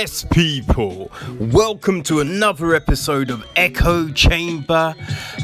Yes, 0.00 0.24
people, 0.30 1.12
welcome 1.38 2.02
to 2.04 2.20
another 2.20 2.74
episode 2.74 3.28
of 3.28 3.44
Echo 3.54 4.08
Chamber, 4.08 4.94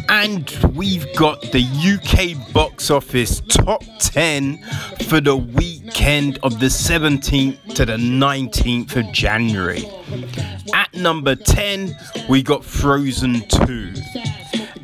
and 0.08 0.48
we've 0.74 1.06
got 1.14 1.42
the 1.42 1.60
UK 1.60 2.54
box 2.54 2.90
office 2.90 3.42
top 3.50 3.82
10 3.98 4.56
for 5.10 5.20
the 5.20 5.36
weekend 5.36 6.38
of 6.42 6.58
the 6.58 6.68
17th 6.68 7.74
to 7.74 7.84
the 7.84 7.98
19th 7.98 8.96
of 8.96 9.12
January. 9.12 9.84
At 10.72 10.94
number 10.94 11.34
10, 11.34 11.94
we 12.30 12.42
got 12.42 12.64
Frozen 12.64 13.46
2. 13.48 13.92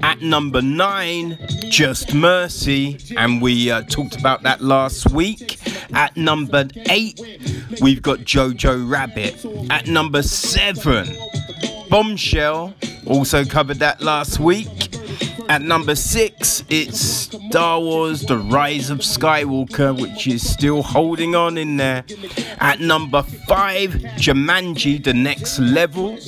At 0.03 0.21
number 0.21 0.61
9, 0.61 1.39
Just 1.71 2.13
Mercy, 2.13 2.99
and 3.17 3.41
we 3.41 3.71
uh, 3.71 3.81
talked 3.85 4.21
about 4.21 4.43
that 4.43 4.61
last 4.61 5.13
week. 5.13 5.59
At 5.95 6.15
number 6.17 6.69
8, 6.91 7.21
we've 7.81 8.03
got 8.03 8.21
Jojo 8.21 8.89
Rabbit. 8.91 9.45
At 9.71 9.87
number 9.87 10.23
7, 10.23 11.09
Bombshell, 11.89 12.75
also 13.07 13.45
covered 13.45 13.79
that 13.79 14.01
last 14.01 14.39
week. 14.39 14.92
At 15.49 15.63
number 15.63 15.95
six, 15.95 16.65
it's 16.69 17.01
Star 17.01 17.81
Wars 17.81 18.23
The 18.23 18.39
Rise 18.39 18.91
of 18.91 18.99
Skywalker, 18.99 19.99
which 20.01 20.27
is 20.27 20.49
still 20.49 20.83
holding 20.83 21.35
on 21.35 21.59
in 21.59 21.77
there. 21.77 22.05
At 22.59 22.81
number 22.81 23.23
five, 23.23 23.91
Jumanji 24.17 25.03
The 25.03 25.15
Next 25.15 25.59
Level. 25.59 26.19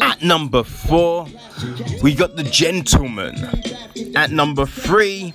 At 0.00 0.22
number 0.22 0.62
four, 0.62 1.26
we 2.02 2.14
got 2.14 2.36
The 2.36 2.44
Gentleman. 2.44 3.36
At 4.14 4.30
number 4.30 4.66
three, 4.66 5.32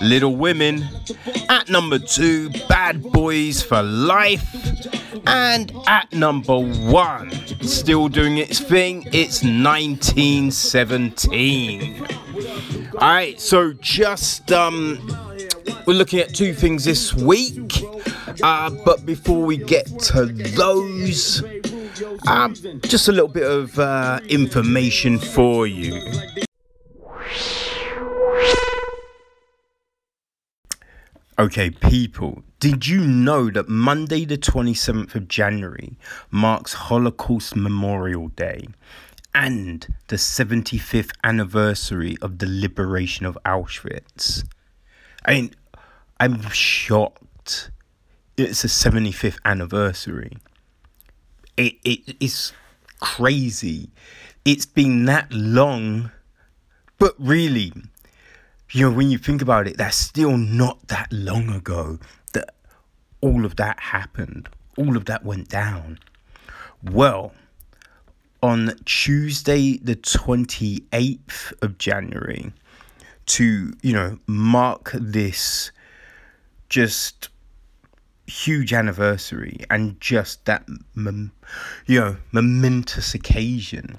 Little 0.00 0.36
Women. 0.36 0.86
At 1.48 1.68
number 1.68 1.98
two, 1.98 2.50
Bad 2.68 3.02
Boys 3.02 3.62
for 3.62 3.82
Life. 3.82 5.05
And 5.26 5.72
at 5.86 6.12
number 6.12 6.58
one, 6.58 7.30
still 7.62 8.08
doing 8.08 8.38
its 8.38 8.60
thing, 8.60 9.06
it's 9.12 9.42
1917. 9.42 12.06
Alright, 12.94 13.40
so 13.40 13.72
just 13.74 14.50
um 14.52 14.98
we're 15.86 15.94
looking 15.94 16.18
at 16.18 16.34
two 16.34 16.52
things 16.52 16.84
this 16.84 17.14
week. 17.14 17.72
Uh, 18.42 18.70
but 18.84 19.06
before 19.06 19.44
we 19.44 19.56
get 19.56 19.86
to 20.00 20.26
those, 20.26 21.44
um, 22.26 22.54
just 22.82 23.08
a 23.08 23.12
little 23.12 23.28
bit 23.28 23.48
of 23.48 23.78
uh, 23.78 24.20
information 24.28 25.18
for 25.18 25.66
you. 25.66 26.00
Okay, 31.38 31.70
people, 31.70 32.42
did 32.66 32.88
you 32.88 33.00
know 33.00 33.48
that 33.48 33.68
Monday, 33.68 34.24
the 34.24 34.36
27th 34.36 35.14
of 35.14 35.28
January, 35.28 35.96
marks 36.32 36.72
Holocaust 36.72 37.54
Memorial 37.54 38.26
Day 38.26 38.66
and 39.32 39.86
the 40.08 40.16
75th 40.16 41.12
anniversary 41.22 42.16
of 42.20 42.38
the 42.38 42.46
liberation 42.48 43.24
of 43.24 43.38
Auschwitz? 43.44 44.44
I 45.24 45.34
mean, 45.34 45.54
I'm 46.18 46.42
shocked. 46.50 47.70
It's 48.36 48.64
a 48.64 48.66
75th 48.66 49.38
anniversary. 49.44 50.36
It, 51.56 51.74
it 51.84 52.16
is 52.18 52.52
crazy. 52.98 53.90
It's 54.44 54.66
been 54.66 55.04
that 55.04 55.32
long, 55.32 56.10
but 56.98 57.14
really, 57.16 57.72
you 58.72 58.90
know, 58.90 58.96
when 58.96 59.08
you 59.08 59.18
think 59.18 59.40
about 59.40 59.68
it, 59.68 59.76
that's 59.76 59.96
still 59.96 60.36
not 60.36 60.88
that 60.88 61.12
long 61.12 61.50
ago 61.50 62.00
all 63.20 63.44
of 63.44 63.56
that 63.56 63.80
happened. 63.80 64.48
All 64.76 64.96
of 64.96 65.06
that 65.06 65.24
went 65.24 65.48
down. 65.48 65.98
Well, 66.82 67.32
on 68.42 68.76
Tuesday, 68.84 69.78
the 69.78 69.96
28th 69.96 71.52
of 71.62 71.78
January, 71.78 72.52
to, 73.26 73.72
you 73.82 73.92
know, 73.92 74.18
mark 74.26 74.92
this 74.94 75.72
just 76.68 77.28
huge 78.26 78.72
anniversary 78.72 79.58
and 79.70 80.00
just 80.00 80.44
that, 80.44 80.64
you 81.86 82.00
know, 82.00 82.16
momentous 82.32 83.14
occasion 83.14 83.98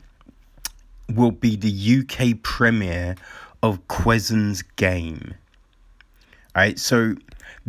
will 1.14 1.32
be 1.32 1.56
the 1.56 2.00
UK 2.02 2.42
premiere 2.44 3.16
of 3.64 3.88
Quezon's 3.88 4.62
game. 4.62 5.34
Alright, 6.56 6.80
so 6.80 7.16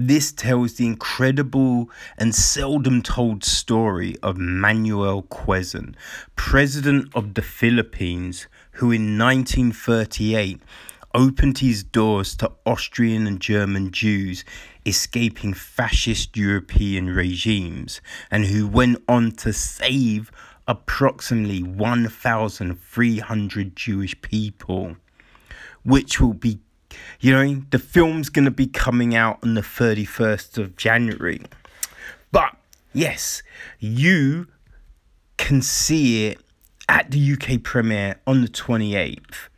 this 0.00 0.30
tells 0.30 0.74
the 0.74 0.86
incredible 0.86 1.90
and 2.16 2.32
seldom 2.32 3.02
told 3.02 3.42
story 3.42 4.16
of 4.22 4.38
Manuel 4.38 5.22
Quezon, 5.22 5.96
president 6.36 7.10
of 7.16 7.34
the 7.34 7.42
Philippines, 7.42 8.46
who 8.72 8.92
in 8.92 9.18
1938 9.18 10.62
opened 11.14 11.58
his 11.58 11.82
doors 11.82 12.36
to 12.36 12.52
Austrian 12.64 13.26
and 13.26 13.40
German 13.40 13.90
Jews 13.90 14.44
escaping 14.86 15.52
fascist 15.52 16.36
European 16.36 17.10
regimes 17.10 18.00
and 18.30 18.44
who 18.44 18.68
went 18.68 19.02
on 19.08 19.32
to 19.32 19.52
save 19.52 20.30
approximately 20.68 21.64
1,300 21.64 23.74
Jewish 23.74 24.22
people, 24.22 24.94
which 25.82 26.20
will 26.20 26.34
be, 26.34 26.60
you 27.20 27.32
know, 27.32 27.62
the 27.70 27.78
film's 27.78 28.28
going 28.28 28.44
to 28.44 28.50
be 28.50 28.66
coming 28.66 29.14
out 29.14 29.38
on 29.42 29.54
the 29.54 29.60
31st 29.60 30.58
of 30.58 30.76
January. 30.76 31.40
But 32.30 32.56
yes, 32.92 33.42
you 33.78 34.46
can 35.36 35.62
see 35.62 36.26
it 36.26 36.40
at 36.88 37.10
the 37.10 37.32
UK 37.32 37.62
premiere 37.62 38.16
on 38.26 38.42
the 38.42 38.48
28th. 38.48 39.48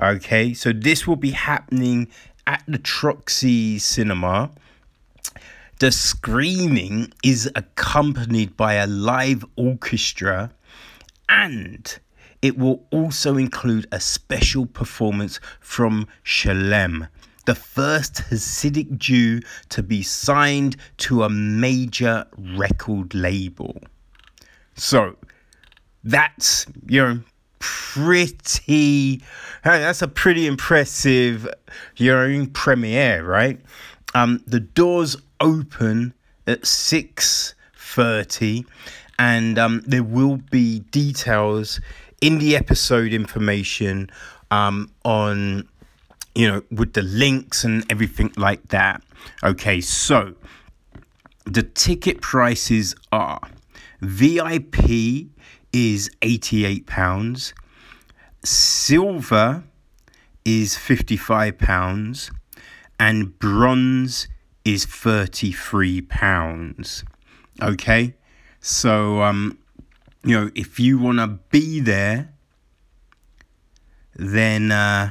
Okay, 0.00 0.52
so 0.54 0.72
this 0.72 1.06
will 1.06 1.16
be 1.16 1.30
happening 1.30 2.08
at 2.46 2.62
the 2.66 2.78
Troxy 2.78 3.80
Cinema. 3.80 4.50
The 5.78 5.92
screening 5.92 7.12
is 7.22 7.50
accompanied 7.54 8.56
by 8.56 8.74
a 8.74 8.86
live 8.86 9.44
orchestra 9.56 10.50
and 11.28 11.98
it 12.44 12.56
will 12.58 12.86
also 12.90 13.38
include 13.38 13.86
a 13.90 13.98
special 13.98 14.66
performance 14.66 15.40
from 15.60 16.06
Shalom, 16.24 17.08
the 17.46 17.54
first 17.54 18.16
Hasidic 18.28 18.98
Jew 18.98 19.40
to 19.70 19.82
be 19.82 20.02
signed 20.02 20.76
to 20.98 21.22
a 21.22 21.30
major 21.30 22.26
record 22.36 23.14
label. 23.14 23.80
So 24.74 25.16
that's, 26.04 26.66
you 26.86 27.02
know, 27.02 27.20
pretty 27.60 29.22
that's 29.62 30.02
a 30.02 30.08
pretty 30.08 30.46
impressive 30.46 31.48
you 31.96 32.12
know 32.12 32.46
premiere 32.52 33.24
right 33.24 33.58
um 34.14 34.42
the 34.46 34.60
doors 34.60 35.16
open 35.40 36.12
at 36.46 36.60
6.30 36.60 38.66
and 39.18 39.58
um 39.58 39.82
there 39.86 40.02
will 40.02 40.36
be 40.36 40.80
details 40.80 41.80
in 42.24 42.38
the 42.38 42.56
episode 42.56 43.12
information 43.12 44.10
um 44.50 44.90
on 45.04 45.68
you 46.34 46.48
know 46.48 46.62
with 46.70 46.94
the 46.94 47.02
links 47.02 47.64
and 47.64 47.84
everything 47.92 48.32
like 48.38 48.66
that. 48.68 49.02
Okay 49.42 49.78
so 49.82 50.34
the 51.44 51.62
ticket 51.62 52.22
prices 52.22 52.94
are 53.12 53.40
vip 54.00 54.76
is 55.74 56.10
88 56.22 56.86
pounds 56.86 57.52
silver 58.42 59.64
is 60.46 60.78
55 60.78 61.58
pounds 61.58 62.30
and 62.98 63.38
bronze 63.38 64.28
is 64.64 64.86
33 64.86 66.00
pounds. 66.00 67.04
Okay 67.60 68.14
so 68.60 69.22
um 69.22 69.58
you 70.24 70.38
know 70.38 70.50
if 70.54 70.80
you 70.80 70.98
want 70.98 71.18
to 71.18 71.26
be 71.50 71.80
there 71.80 72.30
then 74.16 74.72
uh 74.72 75.10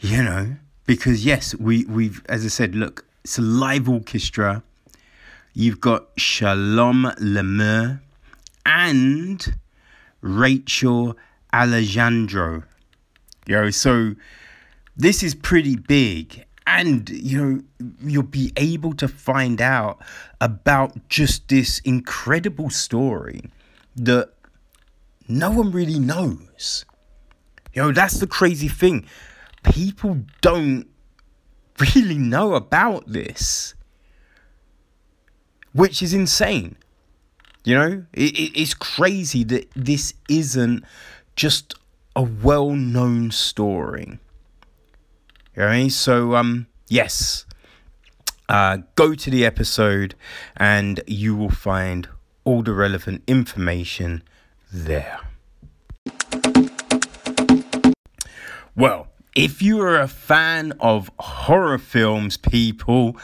you 0.00 0.22
know 0.22 0.56
because 0.86 1.24
yes 1.24 1.54
we 1.54 1.84
we've 1.86 2.22
as 2.28 2.44
i 2.44 2.48
said 2.48 2.74
look 2.74 3.04
it's 3.24 3.38
a 3.38 3.42
live 3.42 3.88
orchestra. 3.88 4.62
You've 5.54 5.80
got 5.80 6.08
Shalom 6.18 7.10
Lemmer 7.18 8.00
and 8.66 9.54
rachel 10.20 11.16
alejandro. 11.50 12.64
You 13.46 13.54
know 13.54 13.70
so 13.70 14.14
this 14.94 15.22
is 15.22 15.34
pretty 15.34 15.76
big 15.76 16.44
and 16.66 17.08
you 17.10 17.44
know 17.44 17.62
you'll 18.00 18.22
be 18.22 18.52
able 18.56 18.94
to 18.94 19.08
find 19.08 19.60
out 19.60 20.00
about 20.40 21.08
just 21.08 21.48
this 21.48 21.78
incredible 21.80 22.70
story 22.70 23.42
that 23.96 24.30
no 25.28 25.50
one 25.50 25.70
really 25.70 25.98
knows. 25.98 26.84
You 27.72 27.82
know 27.82 27.92
that's 27.92 28.18
the 28.20 28.26
crazy 28.26 28.68
thing. 28.68 29.06
People 29.62 30.20
don't 30.40 30.86
really 31.94 32.18
know 32.18 32.54
about 32.54 33.06
this 33.06 33.74
which 35.74 36.02
is 36.02 36.14
insane. 36.14 36.76
You 37.64 37.74
know, 37.74 38.04
it, 38.12 38.38
it, 38.38 38.60
it's 38.60 38.74
crazy 38.74 39.44
that 39.44 39.68
this 39.74 40.14
isn't 40.28 40.84
just 41.36 41.74
a 42.16 42.22
well 42.22 42.70
known 42.70 43.30
story. 43.30 44.18
You 45.56 45.62
know 45.62 45.68
I 45.68 45.78
mean? 45.78 45.90
So, 45.90 46.34
um, 46.34 46.66
yes, 46.88 47.46
uh, 48.48 48.78
go 48.96 49.14
to 49.14 49.30
the 49.30 49.44
episode 49.44 50.14
and 50.56 51.00
you 51.06 51.36
will 51.36 51.50
find 51.50 52.08
all 52.44 52.62
the 52.62 52.72
relevant 52.72 53.22
information 53.26 54.22
there. 54.72 55.20
Well, 58.76 59.08
if 59.36 59.62
you 59.62 59.80
are 59.80 60.00
a 60.00 60.08
fan 60.08 60.72
of 60.80 61.10
horror 61.20 61.78
films, 61.78 62.36
people, 62.36 63.16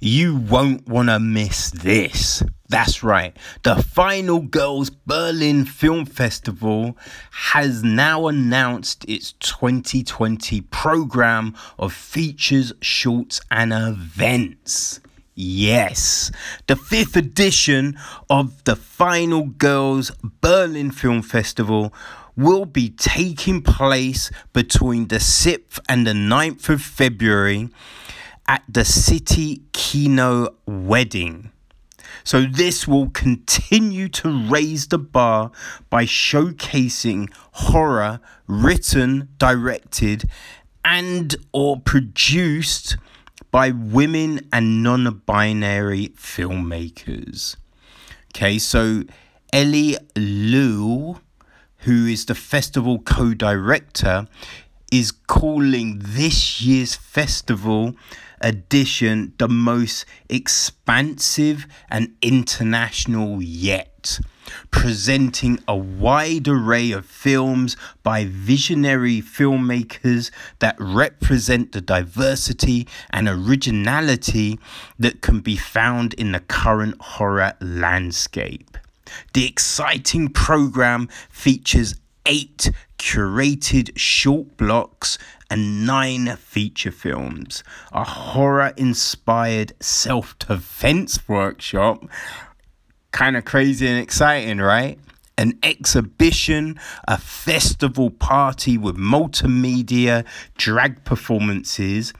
you 0.00 0.36
won't 0.36 0.88
want 0.88 1.08
to 1.08 1.20
miss 1.20 1.70
this. 1.70 2.42
That's 2.70 3.02
right. 3.02 3.36
The 3.64 3.82
Final 3.82 4.42
Girls 4.42 4.90
Berlin 4.90 5.64
Film 5.64 6.06
Festival 6.06 6.96
has 7.32 7.82
now 7.82 8.28
announced 8.28 9.04
its 9.08 9.32
2020 9.32 10.60
program 10.60 11.56
of 11.80 11.92
features, 11.92 12.72
shorts, 12.80 13.40
and 13.50 13.72
events. 13.72 15.00
Yes, 15.34 16.30
the 16.68 16.76
fifth 16.76 17.16
edition 17.16 17.98
of 18.28 18.62
the 18.62 18.76
Final 18.76 19.46
Girls 19.46 20.12
Berlin 20.40 20.92
Film 20.92 21.22
Festival 21.22 21.92
will 22.36 22.66
be 22.66 22.88
taking 22.88 23.62
place 23.62 24.30
between 24.52 25.08
the 25.08 25.16
6th 25.16 25.80
and 25.88 26.06
the 26.06 26.12
9th 26.12 26.68
of 26.68 26.82
February 26.82 27.68
at 28.46 28.62
the 28.68 28.84
City 28.84 29.62
Kino 29.72 30.54
Wedding. 30.66 31.50
So, 32.24 32.42
this 32.42 32.86
will 32.86 33.10
continue 33.10 34.08
to 34.10 34.48
raise 34.48 34.88
the 34.88 34.98
bar 34.98 35.50
by 35.88 36.04
showcasing 36.04 37.30
horror 37.52 38.20
written, 38.46 39.28
directed, 39.38 40.28
and 40.84 41.34
or 41.52 41.80
produced 41.80 42.96
by 43.50 43.70
women 43.70 44.48
and 44.52 44.82
non-binary 44.82 46.08
filmmakers. 46.16 47.56
Okay, 48.34 48.58
so 48.58 49.02
Ellie 49.52 49.96
Liu, 50.16 51.20
who 51.78 52.06
is 52.06 52.26
the 52.26 52.34
festival 52.34 53.00
co-director, 53.00 54.28
is 54.92 55.10
calling 55.10 56.00
this 56.02 56.60
year's 56.60 56.94
festival 56.94 57.94
edition 58.40 59.34
the 59.38 59.48
most 59.48 60.04
expansive 60.28 61.66
and 61.88 62.14
international 62.22 63.42
yet, 63.42 64.20
presenting 64.70 65.58
a 65.68 65.76
wide 65.76 66.48
array 66.48 66.90
of 66.92 67.06
films 67.06 67.76
by 68.02 68.24
visionary 68.24 69.20
filmmakers 69.20 70.30
that 70.58 70.76
represent 70.78 71.72
the 71.72 71.80
diversity 71.80 72.86
and 73.10 73.28
originality 73.28 74.58
that 74.98 75.20
can 75.20 75.40
be 75.40 75.56
found 75.56 76.14
in 76.14 76.32
the 76.32 76.40
current 76.40 77.00
horror 77.00 77.52
landscape. 77.60 78.76
The 79.34 79.46
exciting 79.46 80.28
program 80.28 81.08
features 81.28 81.96
eight 82.26 82.70
curated 83.00 83.90
short 83.96 84.58
blocks 84.58 85.16
and 85.50 85.86
nine 85.86 86.36
feature 86.36 86.92
films, 86.92 87.64
a 87.92 88.04
horror 88.04 88.74
inspired 88.76 89.72
self 89.80 90.38
defense 90.38 91.26
workshop. 91.26 92.04
Kind 93.10 93.38
of 93.38 93.46
crazy 93.46 93.88
and 93.88 93.98
exciting, 93.98 94.58
right? 94.58 94.98
An 95.38 95.58
exhibition, 95.62 96.78
a 97.08 97.16
festival 97.16 98.10
party 98.10 98.76
with 98.76 98.96
multimedia, 98.98 100.26
drag 100.58 101.02
performances, 101.04 102.12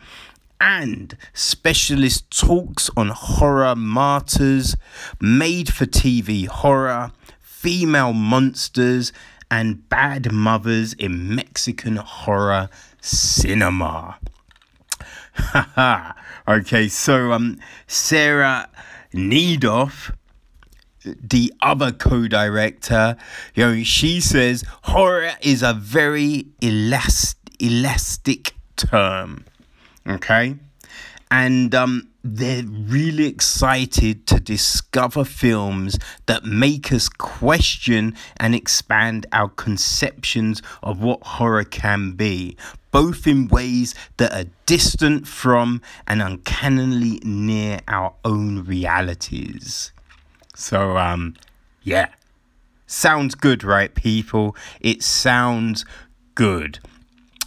and 0.58 1.14
specialist 1.34 2.30
talks 2.30 2.88
on 2.96 3.08
horror 3.10 3.76
martyrs, 3.76 4.76
made 5.20 5.70
for 5.72 5.84
TV 5.84 6.46
horror, 6.46 7.12
female 7.38 8.14
monsters, 8.14 9.12
and 9.50 9.88
bad 9.88 10.32
mothers 10.32 10.92
in 10.94 11.34
Mexican 11.34 11.96
horror 11.96 12.68
cinema. 13.00 14.18
okay, 16.48 16.88
so 16.88 17.32
um, 17.32 17.58
Sarah 17.86 18.68
Needorf, 19.12 20.14
the 21.04 21.52
other 21.62 21.92
co-director, 21.92 23.16
you 23.54 23.64
know, 23.64 23.82
she 23.82 24.20
says 24.20 24.64
horror 24.82 25.32
is 25.40 25.62
a 25.62 25.72
very 25.72 26.46
elast- 26.60 27.36
elastic 27.58 28.54
term. 28.76 29.44
Okay, 30.06 30.56
and 31.30 31.74
um, 31.74 32.09
they're 32.22 32.64
really 32.64 33.26
excited 33.26 34.26
to 34.26 34.40
discover 34.40 35.24
films 35.24 35.98
that 36.26 36.44
make 36.44 36.92
us 36.92 37.08
question 37.08 38.14
and 38.38 38.54
expand 38.54 39.26
our 39.32 39.48
conceptions 39.48 40.62
of 40.82 41.00
what 41.00 41.22
horror 41.22 41.64
can 41.64 42.12
be, 42.12 42.56
both 42.90 43.26
in 43.26 43.48
ways 43.48 43.94
that 44.18 44.32
are 44.32 44.50
distant 44.66 45.26
from 45.26 45.80
and 46.06 46.20
uncannily 46.20 47.20
near 47.22 47.80
our 47.88 48.14
own 48.24 48.64
realities. 48.64 49.92
So, 50.54 50.98
um, 50.98 51.36
yeah. 51.82 52.08
Sounds 52.86 53.34
good, 53.34 53.64
right, 53.64 53.94
people? 53.94 54.56
It 54.80 55.02
sounds 55.02 55.84
good. 56.34 56.80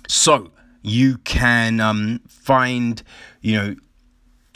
So, 0.08 0.52
you 0.82 1.18
can 1.20 1.80
um, 1.80 2.22
find, 2.28 3.02
you 3.42 3.56
know, 3.56 3.76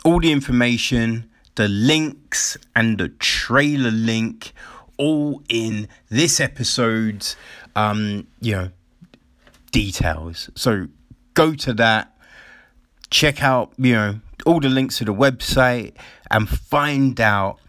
all 0.07 0.21
the 0.21 0.31
information, 0.31 1.29
the 1.55 1.67
links, 1.67 2.57
and 2.73 2.97
the 2.97 3.09
trailer 3.09 3.91
link 3.91 4.53
all 4.95 5.43
in 5.49 5.89
this 6.07 6.39
episode's, 6.39 7.35
um, 7.75 8.25
you 8.39 8.55
know, 8.55 8.69
details. 9.73 10.49
So 10.55 10.87
go 11.33 11.53
to 11.55 11.73
that, 11.73 12.17
check 13.09 13.43
out, 13.43 13.73
you 13.77 13.91
know, 13.95 14.21
all 14.45 14.61
the 14.61 14.69
links 14.69 14.99
to 14.99 15.03
the 15.03 15.13
website, 15.13 15.91
and 16.31 16.47
find 16.47 17.19
out, 17.19 17.59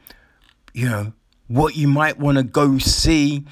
you 0.72 0.88
know, 0.88 1.12
what 1.48 1.74
you 1.74 1.88
might 1.88 2.20
want 2.20 2.38
to 2.38 2.44
go 2.44 2.78
see 2.78 3.44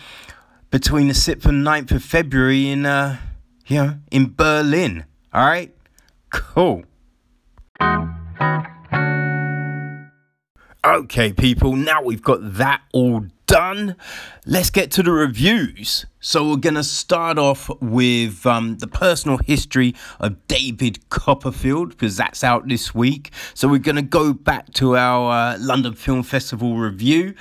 between 0.71 1.09
the 1.09 1.15
6th 1.15 1.45
and 1.45 1.67
9th 1.67 1.91
of 1.91 2.05
February 2.05 2.69
in, 2.69 2.87
uh, 2.87 3.19
you 3.67 3.83
know, 3.83 3.99
in 4.13 4.33
Berlin. 4.33 5.07
All 5.35 5.45
right? 5.45 5.75
Cool. 6.31 6.85
Okay, 10.87 11.33
people, 11.33 11.75
now 11.75 12.01
we've 12.01 12.23
got 12.23 12.39
that 12.59 12.81
all 12.93 13.25
done. 13.49 13.97
Let's 14.45 14.71
get 14.71 14.93
to 14.93 15.03
the 15.03 15.11
reviews. 15.11 16.07
So, 16.21 16.49
we're 16.49 16.59
going 16.59 16.77
to 16.77 16.85
start 16.85 17.39
off 17.39 17.69
with 17.81 18.47
um, 18.47 18.79
the 18.79 18.87
personal 18.87 19.39
history 19.39 19.97
of 20.21 20.47
David 20.47 21.09
Copperfield 21.09 21.89
because 21.89 22.17
that's 22.17 22.45
out 22.45 22.69
this 22.69 22.95
week. 22.95 23.33
So, 23.53 23.67
we're 23.67 23.79
going 23.81 23.97
to 23.97 24.03
go 24.03 24.33
back 24.33 24.73
to 24.75 24.97
our 24.97 25.33
uh, 25.33 25.59
London 25.59 25.95
Film 25.95 26.23
Festival 26.23 26.77
review 26.77 27.35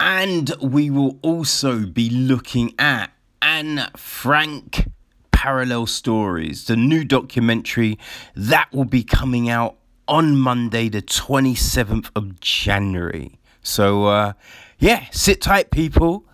and 0.00 0.52
we 0.60 0.90
will 0.90 1.20
also 1.22 1.86
be 1.86 2.10
looking 2.10 2.74
at 2.80 3.12
Anne 3.40 3.88
Frank 3.96 4.88
Parallel 5.30 5.86
Stories, 5.86 6.64
the 6.64 6.76
new 6.76 7.04
documentary 7.04 7.96
that 8.34 8.72
will 8.72 8.84
be 8.84 9.04
coming 9.04 9.48
out 9.48 9.76
on 10.12 10.36
Monday, 10.36 10.90
the 10.90 11.00
27th 11.00 12.10
of 12.14 12.38
January. 12.38 13.40
So, 13.62 14.04
uh, 14.04 14.34
yeah, 14.78 15.06
sit 15.10 15.40
tight, 15.40 15.70
people. 15.70 16.26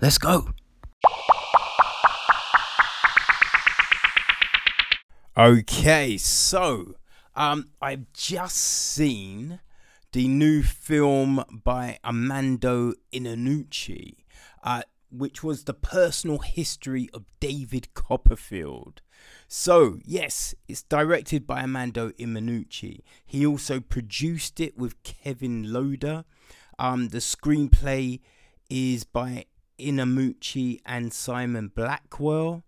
Let's 0.00 0.16
go. 0.16 0.54
Okay, 5.36 6.16
so 6.16 6.94
um, 7.34 7.68
I've 7.82 8.10
just 8.14 8.56
seen 8.56 9.60
the 10.12 10.28
new 10.28 10.62
film 10.62 11.44
by 11.62 11.98
Armando 12.02 12.94
Iannucci, 13.12 14.14
uh, 14.64 14.80
which 15.10 15.44
was 15.44 15.64
the 15.64 15.74
personal 15.74 16.38
history 16.38 17.10
of 17.12 17.26
David 17.38 17.92
Copperfield. 17.92 19.02
So, 19.48 19.98
yes, 20.04 20.54
it's 20.68 20.82
directed 20.82 21.46
by 21.46 21.60
Armando 21.60 22.10
Iannucci. 22.10 23.00
He 23.24 23.46
also 23.46 23.80
produced 23.80 24.60
it 24.60 24.76
with 24.76 25.00
Kevin 25.02 25.72
Loader. 25.72 26.24
Um, 26.78 27.08
the 27.08 27.18
screenplay 27.18 28.20
is 28.68 29.04
by 29.04 29.46
Iannucci 29.78 30.80
and 30.84 31.12
Simon 31.12 31.68
Blackwell. 31.68 32.64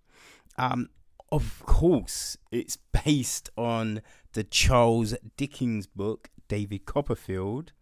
Um, 0.56 0.90
of 1.30 1.62
course, 1.66 2.38
it's 2.50 2.78
based 3.04 3.50
on 3.56 4.00
the 4.32 4.44
Charles 4.44 5.14
Dickens 5.37 5.87
book, 5.87 6.30
David 6.49 6.87
Copperfield. 6.87 7.73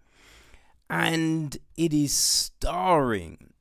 and 0.89 1.59
it 1.77 1.93
is 1.93 2.13
starring 2.13 3.53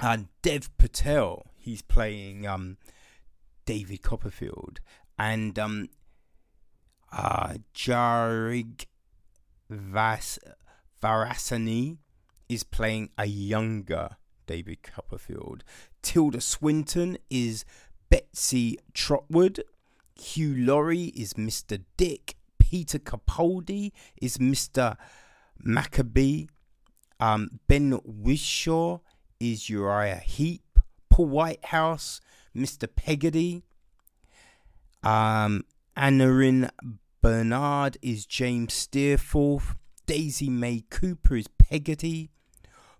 uh, 0.00 0.18
Dev 0.42 0.76
Patel. 0.78 1.46
He's 1.56 1.82
playing 1.82 2.46
um, 2.46 2.76
David 3.68 4.00
Copperfield, 4.00 4.80
and 5.18 5.58
um, 5.58 5.90
uh, 7.12 7.52
Jairaj 7.74 8.86
Vas- 9.68 10.38
Varsani 11.02 11.98
is 12.48 12.62
playing 12.62 13.10
a 13.18 13.26
younger 13.26 14.16
David 14.46 14.82
Copperfield. 14.82 15.64
Tilda 16.00 16.40
Swinton 16.40 17.18
is 17.28 17.66
Betsy 18.08 18.78
Trotwood. 18.94 19.62
Hugh 20.18 20.54
Laurie 20.56 21.12
is 21.14 21.34
Mr. 21.34 21.84
Dick. 21.98 22.36
Peter 22.58 22.98
Capaldi 22.98 23.92
is 24.16 24.38
Mr. 24.38 24.96
Micawber. 25.58 26.46
Um, 27.20 27.60
ben 27.66 27.92
Whishaw 27.92 29.00
is 29.38 29.68
Uriah 29.68 30.22
Heep. 30.24 30.62
Paul 31.10 31.26
Whitehouse, 31.26 32.20
Mr. 32.58 32.88
Peggotty. 32.94 33.62
Um, 35.02 35.64
Aneurin 35.96 36.70
Bernard 37.22 37.96
is 38.02 38.26
James 38.26 38.74
Steerforth. 38.74 39.74
Daisy 40.06 40.48
May 40.50 40.84
Cooper 40.90 41.36
is 41.36 41.48
Peggotty. 41.58 42.30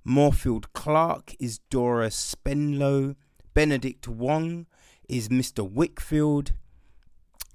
Morfydd 0.07 0.67
Clark 0.73 1.35
is 1.39 1.59
Dora 1.71 2.09
Spenlow. 2.09 3.17
Benedict 3.55 4.07
Wong 4.07 4.67
is 5.09 5.29
Mr. 5.29 5.69
Wickfield. 5.69 6.53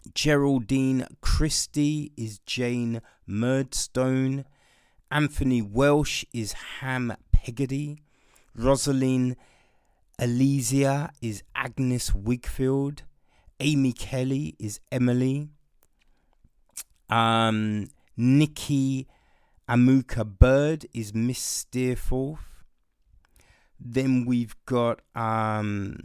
Gwendoline 0.10 1.08
Christie 1.22 2.12
is 2.18 2.40
Jane 2.40 3.02
Murdstone. 3.26 4.46
Anthony 5.10 5.62
Welsh 5.62 6.26
is 6.34 6.54
Ham 6.80 7.16
Peggotty. 7.32 8.04
Rosalind 8.56 9.36
Eleazar 10.24 11.10
is 11.22 11.44
Agnes 11.54 12.12
Wickfield. 12.12 13.02
Amy 13.60 13.92
Kelly 13.92 14.56
is 14.58 14.80
Emily. 14.90 15.50
Um, 17.10 17.90
Nikki 18.16 19.10
Amuka 19.68 20.24
Bird 20.24 20.86
is 20.94 21.14
Miss 21.14 21.40
Steerforth. 21.40 22.64
Then 23.78 24.24
we've 24.24 24.56
got 24.66 25.02
um, 25.14 25.98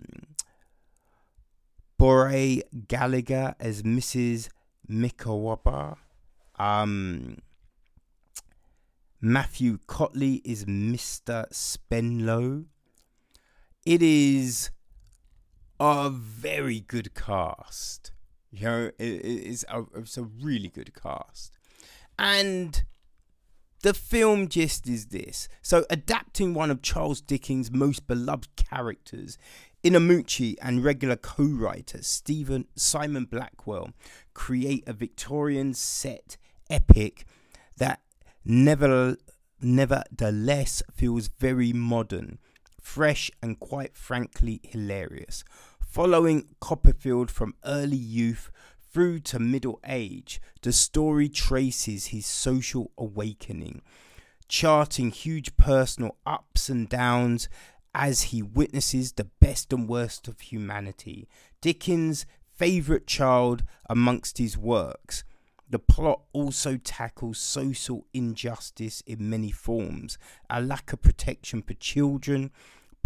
Bronagh 1.97 2.63
Gallagher 2.89 3.55
as 3.61 3.85
Mrs. 3.85 4.49
Micawber. 4.89 5.97
Um, 6.59 7.37
Matthew 9.21 9.79
Cottle 9.87 10.41
is 10.45 10.65
Mr. 10.65 11.49
Spenlow. 11.53 12.65
It 13.85 14.03
is 14.03 14.71
a 15.81 16.11
very 16.11 16.81
good 16.81 17.15
cast. 17.15 18.13
You 18.51 18.65
know, 18.67 18.91
it, 18.99 19.05
it's, 19.05 19.65
a, 19.69 19.85
it's 19.97 20.17
a 20.17 20.25
really 20.25 20.69
good 20.69 20.93
cast. 20.95 21.57
And 22.19 22.85
the 23.83 23.95
film 23.95 24.49
gist 24.49 24.89
is 24.89 25.07
this. 25.07 25.49
So, 25.63 25.85
adapting 25.89 26.55
one 26.55 26.71
of 26.71 26.83
Charles 26.83 27.21
Dickens' 27.21 27.71
most 27.71 28.07
beloved 28.07 28.57
characters, 28.57 29.39
Iannucci 29.85 30.57
and 30.61 30.83
regular 30.83 31.17
co-writer 31.17 32.03
Stephen 32.03 32.67
Simon 32.75 33.27
Blackwell 33.27 33.93
create 34.35 34.83
a 34.89 34.93
Victorian 34.93 35.75
set 35.75 36.37
epic 36.69 37.25
that 37.77 38.01
never 38.45 39.17
nevertheless 39.61 40.83
feels 40.93 41.29
very 41.39 41.73
modern, 41.73 42.39
fresh 42.89 43.31
and 43.43 43.61
quite 43.61 43.95
frankly 43.95 44.61
hilarious. 44.65 45.45
Following 45.79 46.49
Copperfield 46.59 47.31
from 47.31 47.55
early 47.65 47.99
youth 47.99 48.51
through 48.91 49.21
to 49.21 49.39
middle 49.39 49.79
age, 49.87 50.41
the 50.63 50.73
story 50.73 51.29
traces 51.29 52.07
his 52.07 52.25
social 52.25 52.91
awakening, 52.97 53.83
charting 54.49 55.11
huge 55.11 55.55
personal 55.59 56.17
ups 56.25 56.71
and 56.71 56.89
downs 56.89 57.49
as 57.95 58.23
he 58.23 58.43
witnesses 58.43 59.13
the 59.13 59.29
best 59.39 59.71
and 59.73 59.87
worst 59.87 60.27
of 60.27 60.41
humanity. 60.41 61.29
Dickens' 61.61 62.25
favourite 62.55 63.07
child 63.07 63.65
amongst 63.89 64.39
his 64.39 64.57
works. 64.57 65.25
The 65.71 65.79
plot 65.79 66.23
also 66.33 66.79
tackles 66.79 67.39
social 67.39 68.07
injustice 68.15 69.03
in 69.03 69.29
many 69.29 69.51
forms, 69.51 70.17
a 70.49 70.63
lack 70.63 70.95
of 70.95 71.03
protection 71.03 71.61
for 71.61 71.75
children, 71.75 72.51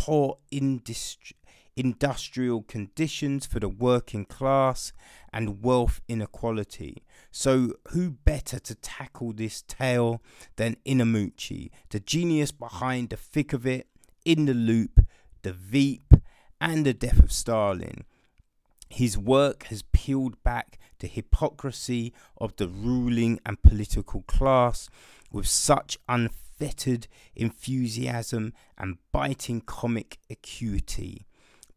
poor 0.05 0.39
industry 0.51 1.37
industrial 1.77 2.63
conditions 2.63 3.47
for 3.47 3.61
the 3.61 3.69
working 3.69 4.25
class, 4.25 4.93
and 5.33 5.63
wealth 5.63 6.01
inequality. 6.09 7.03
So, 7.31 7.75
who 7.89 8.11
better 8.11 8.59
to 8.59 8.75
tackle 8.75 9.33
this 9.33 9.63
tale 9.63 10.21
than 10.57 10.77
Iannucci, 10.85 11.71
the 11.89 12.01
genius 12.01 12.53
behind 12.53 13.09
the 13.09 13.17
thick 13.17 13.53
of 13.53 13.67
it, 13.67 13.87
In 14.25 14.45
the 14.45 14.55
Loop, 14.55 15.07
The 15.43 15.53
Veep, 15.53 16.13
and 16.61 16.85
The 16.85 16.93
Death 16.93 17.23
of 17.23 17.33
Stalin? 17.33 18.05
His 18.91 19.17
work 19.17 19.63
has 19.65 19.85
peeled 19.93 20.43
back 20.43 20.79
the 20.99 21.07
hypocrisy 21.07 22.13
of 22.37 22.55
the 22.57 22.69
ruling 22.69 23.41
and 23.47 23.63
political 23.63 24.23
class 24.23 24.91
with 25.31 25.47
such 25.47 25.97
unfettered 26.63 27.09
enthusiasm 27.35 28.53
and 28.79 28.99
biting 29.11 29.61
comic 29.61 30.19
acuity. 30.31 31.27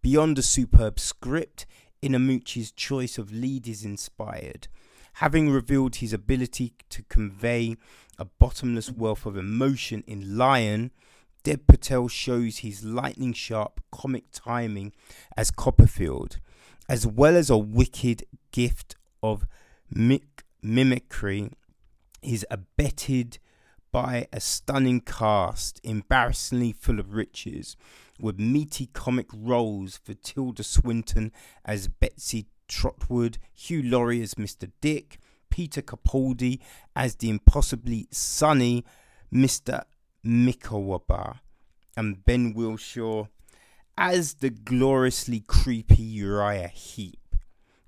Beyond 0.01 0.37
a 0.37 0.43
superb 0.43 0.99
script, 0.99 1.65
Iannucci's 2.03 2.71
choice 2.71 3.17
of 3.17 3.31
lead 3.31 3.67
is 3.67 3.83
inspired. 3.83 4.67
Having 5.13 5.49
revealed 5.49 5.97
his 5.97 6.13
ability 6.13 6.73
to 6.89 7.01
convey 7.03 7.77
a 8.19 8.25
bottomless 8.25 8.91
wealth 8.91 9.25
of 9.25 9.37
emotion 9.37 10.03
in 10.05 10.37
Lion, 10.37 10.91
Dev 11.43 11.65
Patel 11.67 12.07
shows 12.07 12.59
his 12.59 12.83
lightning 12.83 13.33
sharp 13.33 13.81
comic 13.91 14.25
timing 14.31 14.93
as 15.35 15.51
Copperfield, 15.51 16.39
as 16.87 17.07
well 17.07 17.35
as 17.35 17.49
a 17.49 17.57
wicked 17.57 18.25
gift 18.51 18.95
of 19.23 19.47
mimicry. 20.61 21.49
He's 22.21 22.45
abetted 22.51 23.39
by 23.95 24.27
a 24.33 24.41
stunning 24.41 24.99
cast, 24.99 25.79
embarrassingly 25.81 26.73
full 26.73 26.99
of 26.99 27.13
riches, 27.13 27.77
with 28.19 28.37
meaty 28.37 28.87
comic 28.87 29.27
roles 29.33 29.95
for 29.95 30.13
Tilda 30.13 30.63
Swinton 30.63 31.31
as 31.63 31.87
Betsy 31.87 32.47
Trotwood, 32.67 33.37
Hugh 33.53 33.81
Laurie 33.81 34.21
as 34.21 34.33
Mr. 34.33 34.69
Dick, 34.81 35.17
Peter 35.49 35.81
Capaldi 35.81 36.59
as 36.93 37.15
the 37.15 37.29
impossibly 37.29 38.09
sunny 38.11 38.83
Mr. 39.33 39.85
Micawber, 40.21 41.39
and 41.95 42.25
Ben 42.25 42.53
Whishaw 42.53 43.27
as 43.97 44.33
the 44.33 44.49
gloriously 44.49 45.39
creepy 45.39 46.03
Uriah 46.03 46.67
Heep. 46.67 47.37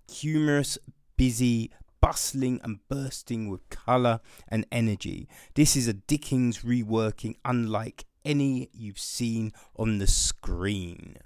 Humorous, 0.10 0.78
busy, 1.18 1.70
bustling, 2.02 2.60
and 2.64 2.80
bursting 2.88 3.50
with 3.50 3.68
colour 3.70 4.20
and 4.48 4.66
energy. 4.72 5.28
This 5.56 5.76
is 5.76 5.88
a 5.88 5.94
Dickens 5.94 6.60
reworking 6.60 7.36
unlike 7.44 8.06
any 8.24 8.70
you've 8.74 9.00
seen 9.00 9.54
on 9.76 10.00
the 10.00 10.08
screen. 10.08 11.18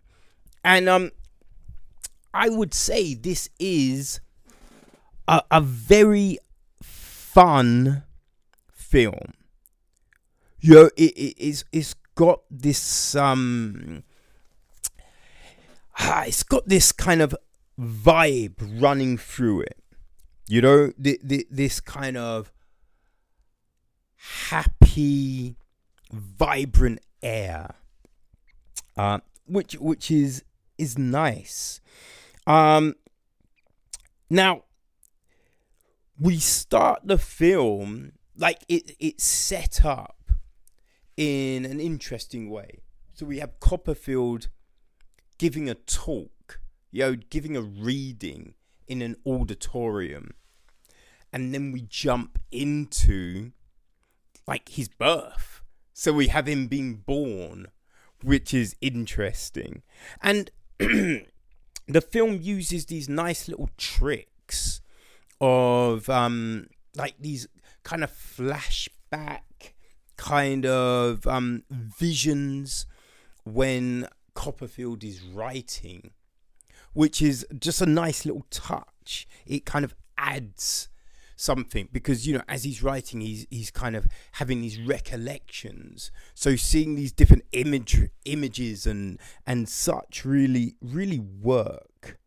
And 0.63 0.88
um 0.88 1.12
I 2.34 2.50
would 2.50 2.74
say 2.74 3.13
this 3.13 3.50
is 3.60 4.22
a, 5.28 5.42
a 5.51 5.60
very 5.62 6.38
fun 6.82 8.04
film. 8.72 9.34
You 10.60 10.75
know, 10.75 10.90
it, 10.96 11.12
it, 11.12 11.36
it's 11.38 11.63
it's 11.72 11.96
got 12.16 12.42
this 12.50 13.16
um 13.16 14.04
it's 16.00 16.44
got 16.44 16.68
this 16.68 16.92
kind 16.92 17.22
of 17.22 17.36
vibe 17.80 18.82
running 18.82 19.18
through 19.18 19.62
it. 19.62 19.81
You 20.51 20.62
know, 20.62 20.91
this 20.98 21.79
kind 21.79 22.17
of 22.17 22.51
happy 24.50 25.55
vibrant 26.12 27.00
air, 27.24 27.75
uh, 28.98 29.20
which 29.46 29.75
which 29.75 30.12
is 30.12 30.43
is 30.77 30.98
nice. 30.98 31.79
Um, 32.46 32.96
now 34.29 34.63
we 36.20 36.38
start 36.39 37.00
the 37.05 37.17
film 37.17 38.12
like 38.36 38.65
it 38.67 38.98
it's 39.00 39.24
set 39.24 39.86
up 39.86 40.34
in 41.15 41.63
an 41.63 41.79
interesting 41.79 42.50
way. 42.50 42.81
So 43.13 43.25
we 43.25 43.39
have 43.39 43.58
Copperfield 43.62 44.50
giving 45.38 45.70
a 45.70 45.75
talk, 45.75 46.60
you 46.91 47.05
know, 47.05 47.15
giving 47.15 47.55
a 47.55 47.62
reading 47.62 48.55
in 48.86 49.01
an 49.01 49.15
auditorium. 49.25 50.31
And 51.34 51.54
then 51.54 51.72
we 51.72 51.82
jump 51.82 52.40
into 52.52 53.52
like 54.48 54.70
his 54.70 54.90
birth 54.90 55.62
So 55.94 56.14
we 56.14 56.28
have 56.28 56.48
him 56.48 56.68
being 56.68 56.96
born, 56.96 57.68
which 58.24 58.54
is 58.54 58.76
interesting. 58.82 59.84
And 60.22 60.52
the 60.80 62.02
film 62.02 62.40
uses 62.42 62.86
these 62.86 63.08
nice 63.08 63.48
little 63.48 63.70
tricks 63.78 64.82
of 65.40 66.10
um 66.10 66.68
like 66.96 67.16
these 67.20 67.48
kind 67.84 68.04
of 68.04 68.12
flashback 68.12 69.74
kind 70.16 70.66
of 70.66 71.26
um 71.26 71.64
visions 71.70 72.86
when 73.44 74.08
Copperfield 74.36 75.04
is 75.04 75.22
writing 75.22 76.12
which 76.94 77.22
is 77.22 77.46
just 77.58 77.82
a 77.82 77.86
nice 77.86 78.26
little 78.26 78.46
touch 78.52 79.28
it 79.48 79.66
kind 79.66 79.84
of 79.84 79.96
adds 80.18 80.90
something 81.41 81.89
because 81.91 82.27
you 82.27 82.36
know 82.36 82.43
as 82.48 82.63
he's 82.63 82.83
writing 82.83 83.19
he's 83.19 83.48
he's 83.50 83.71
kind 83.71 83.95
of 83.95 84.07
having 84.33 84.62
these 84.62 84.79
recollections. 84.79 86.12
So 86.36 86.55
seeing 86.55 86.95
these 86.95 87.12
different 87.12 87.43
image 87.51 88.10
images 88.25 88.86
and 88.86 89.19
and 89.45 89.67
such 89.67 90.24
really 90.24 90.75
really 90.81 91.19
work. 91.19 92.19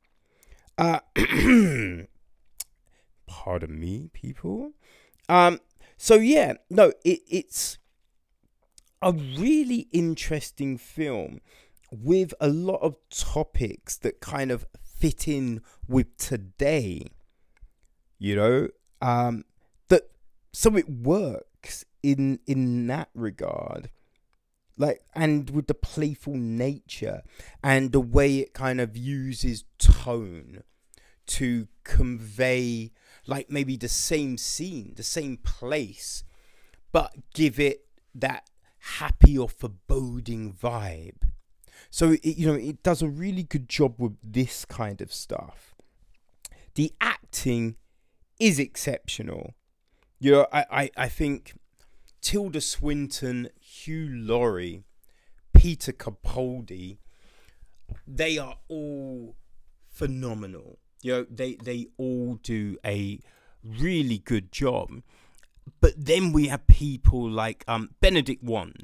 Uh 0.77 0.99
pardon 3.27 3.79
me 3.79 4.11
people. 4.13 4.73
Um 5.29 5.61
so 5.97 6.17
yeah 6.17 6.55
no 6.69 6.93
it, 7.05 7.21
it's 7.29 7.79
a 9.01 9.13
really 9.13 9.87
interesting 9.93 10.77
film 10.77 11.41
with 11.93 12.35
a 12.41 12.49
lot 12.49 12.81
of 12.81 12.97
topics 13.11 13.97
that 13.99 14.21
kind 14.21 14.51
of 14.51 14.67
fit 14.83 15.29
in 15.29 15.61
with 15.87 16.17
today 16.17 17.07
you 18.19 18.35
know 18.35 18.69
um, 19.05 19.45
that 19.89 20.09
so 20.53 20.77
it 20.77 20.89
works 20.89 21.85
in 22.03 22.41
in 22.47 22.87
that 22.87 23.11
regard. 23.15 23.91
Like 24.77 25.03
and 25.15 25.51
with 25.51 25.69
the 25.69 25.75
playful 25.75 26.35
nature 26.35 27.23
and 27.63 27.93
the 27.93 28.01
way 28.01 28.39
it 28.39 28.55
kind 28.55 28.81
of 28.81 28.97
uses 28.97 29.65
tone 29.79 30.65
to 31.27 31.69
convey 31.85 32.91
like 33.27 33.51
maybe 33.51 33.77
the 33.77 33.89
same 33.89 34.37
scene 34.37 34.93
the 34.97 35.05
same 35.05 35.37
place 35.39 36.25
but 36.91 37.15
give 37.33 37.61
it 37.61 37.87
that 38.15 38.51
happy 38.99 39.39
or 39.39 39.49
foreboding 39.49 40.53
vibe. 40.53 41.31
So 41.89 42.13
it, 42.13 42.37
you 42.37 42.49
know 42.49 42.55
it 42.55 42.83
does 42.83 43.01
a 43.01 43.09
really 43.09 43.45
good 43.45 43.69
job 43.69 43.95
with 43.99 44.17
this 44.25 44.65
kind 44.65 45.01
of 45.01 45.13
stuff. 45.13 45.77
The 46.75 46.93
acting 47.01 47.77
is 48.39 48.59
exceptional. 48.59 49.55
You 50.19 50.33
know, 50.33 50.47
I, 50.53 50.65
I, 50.71 50.91
I 50.97 51.09
think 51.09 51.55
Tilda 52.21 52.61
Swinton, 52.61 53.49
Hugh 53.61 54.09
Laurie, 54.09 54.85
Peter 55.53 55.93
Capaldi, 55.93 56.99
they 58.07 58.39
are 58.39 58.57
all 58.69 59.37
phenomenal. 59.91 60.79
You 61.03 61.13
know, 61.13 61.27
they, 61.31 61.57
they 61.57 61.89
all 61.99 62.37
do 62.43 62.79
a 62.85 63.21
really 63.63 64.19
good 64.19 64.51
job. 64.53 65.03
But 65.81 65.93
then 65.97 66.33
we 66.33 66.49
have 66.49 66.67
people 66.67 67.29
like 67.29 67.65
um, 67.69 67.91
Benedict 68.01 68.43
Wong, 68.43 68.75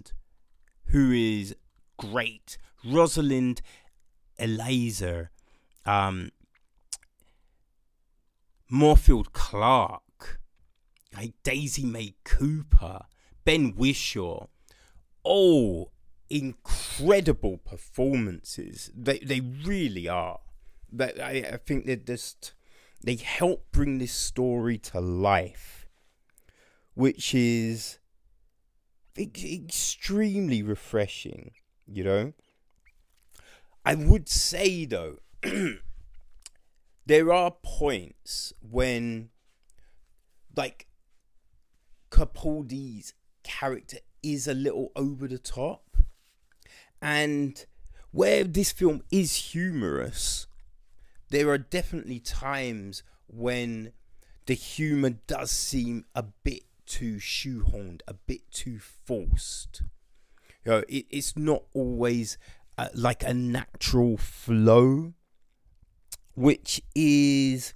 who 0.87 1.13
is 1.13 1.55
great. 1.97 2.59
Rosalind 2.85 3.61
Eleazar, 4.39 5.31
um, 5.85 6.31
Morfydd 8.71 9.33
Clark, 9.33 10.41
like 11.17 11.35
Daisy 11.43 11.85
May 11.85 12.15
Cooper, 12.25 13.07
Ben 13.45 13.73
Whishaw, 13.73 14.47
all 15.25 15.93
incredible 16.29 17.59
performances. 17.59 18.91
They 18.95 19.19
they 19.19 19.41
really 19.41 20.09
are. 20.09 20.41
That 20.93 21.21
I, 21.21 21.45
I 21.53 21.57
think 21.57 21.87
they 21.87 21.97
just 21.97 22.55
they 23.03 23.17
help 23.17 23.67
bring 23.73 23.99
this 23.99 24.13
story 24.13 24.79
to 24.79 25.01
life, 25.01 25.89
which 26.95 27.35
is 27.35 27.99
extremely 29.19 30.63
refreshing. 30.63 31.53
You 31.87 32.05
know, 32.05 32.33
I 33.85 33.97
would 33.97 34.29
say 34.29 34.85
though. 34.85 35.17
there 37.11 37.33
are 37.33 37.51
points 37.65 38.53
when 38.61 39.31
like 40.57 40.87
Capaldi's 42.09 43.15
character 43.43 43.97
is 44.23 44.47
a 44.47 44.55
little 44.55 44.93
over 44.95 45.27
the 45.27 45.37
top. 45.37 45.97
And 47.03 47.67
where 48.13 48.45
this 48.45 48.71
film 48.71 49.03
is 49.11 49.35
humorous 49.35 50.47
there 51.31 51.49
are 51.49 51.59
definitely 51.59 52.21
times 52.21 53.03
when 53.27 53.91
the 54.47 54.55
humor 54.55 55.11
does 55.27 55.51
seem 55.51 56.05
a 56.15 56.23
bit 56.23 56.63
too 56.87 57.17
shoehorned 57.17 58.03
a 58.07 58.15
bit 58.15 58.49
too 58.53 58.79
forced. 58.79 59.83
You 60.65 60.71
know 60.71 60.85
it, 60.89 61.07
it's 61.11 61.37
not 61.37 61.65
always 61.75 62.39
uh, 62.79 62.89
like 62.95 63.25
a 63.25 63.35
natural 63.35 64.17
flow 64.17 65.15
which 66.35 66.81
is 66.95 67.75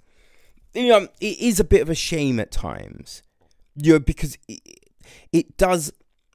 you 0.73 0.87
know 0.87 1.07
it 1.19 1.39
is 1.39 1.59
a 1.59 1.63
bit 1.63 1.81
of 1.81 1.89
a 1.89 1.95
shame 1.95 2.39
at 2.39 2.51
times. 2.51 3.23
You 3.75 3.93
know 3.93 3.99
because 3.99 4.37
it, 4.47 4.61
it 5.31 5.57
does 5.57 5.91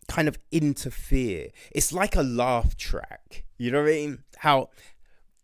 kind 0.08 0.28
of 0.28 0.38
interfere. 0.50 1.50
It's 1.72 1.92
like 1.92 2.16
a 2.16 2.22
laugh 2.22 2.76
track. 2.76 3.44
You 3.58 3.70
know 3.70 3.82
what 3.82 3.90
i 3.90 3.92
mean? 3.92 4.24
How 4.38 4.70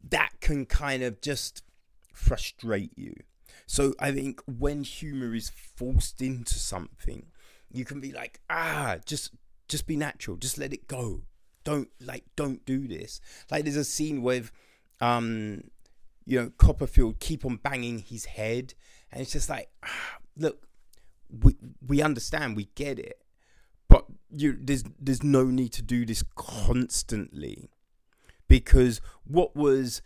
that 0.09 0.31
can 0.41 0.67
kind 0.67 1.03
of 1.03 1.21
just 1.21 1.63
frustrate 2.13 2.93
you. 2.97 3.15
So 3.67 3.95
i 3.99 4.13
think 4.13 4.41
when 4.47 4.83
humor 4.85 5.35
is 5.35 5.51
forced 5.51 6.23
into 6.23 6.55
something 6.55 7.27
you 7.71 7.85
can 7.85 8.01
be 8.01 8.13
like 8.13 8.41
ah 8.49 8.97
just 9.05 9.33
just 9.69 9.87
be 9.87 9.97
natural. 9.97 10.37
Just 10.37 10.59
let 10.59 10.73
it 10.73 10.87
go. 10.87 11.23
Don't 11.65 11.89
like 12.01 12.25
don't 12.37 12.65
do 12.65 12.87
this. 12.87 13.21
Like 13.51 13.65
there's 13.65 13.77
a 13.77 13.85
scene 13.85 14.23
with 14.23 14.53
um 15.01 15.65
you 16.27 16.41
know, 16.41 16.51
Copperfield 16.59 17.21
keep 17.21 17.45
on 17.45 17.57
banging 17.57 18.01
his 18.01 18.27
head. 18.27 18.75
And 19.11 19.23
it's 19.23 19.33
just 19.33 19.49
like, 19.49 19.71
ah, 19.85 20.19
look, 20.37 20.67
we, 21.31 21.57
we 21.87 22.03
understand, 22.03 22.57
we 22.57 22.69
get 22.75 22.99
it. 22.99 23.23
But 23.89 24.07
you, 24.31 24.59
there's, 24.61 24.85
there's 25.01 25.23
no 25.23 25.45
need 25.45 25.73
to 25.75 25.83
do 25.83 26.05
this 26.05 26.25
constantly. 26.35 27.71
Because 28.49 29.01
what 29.25 29.57
was 29.57 30.03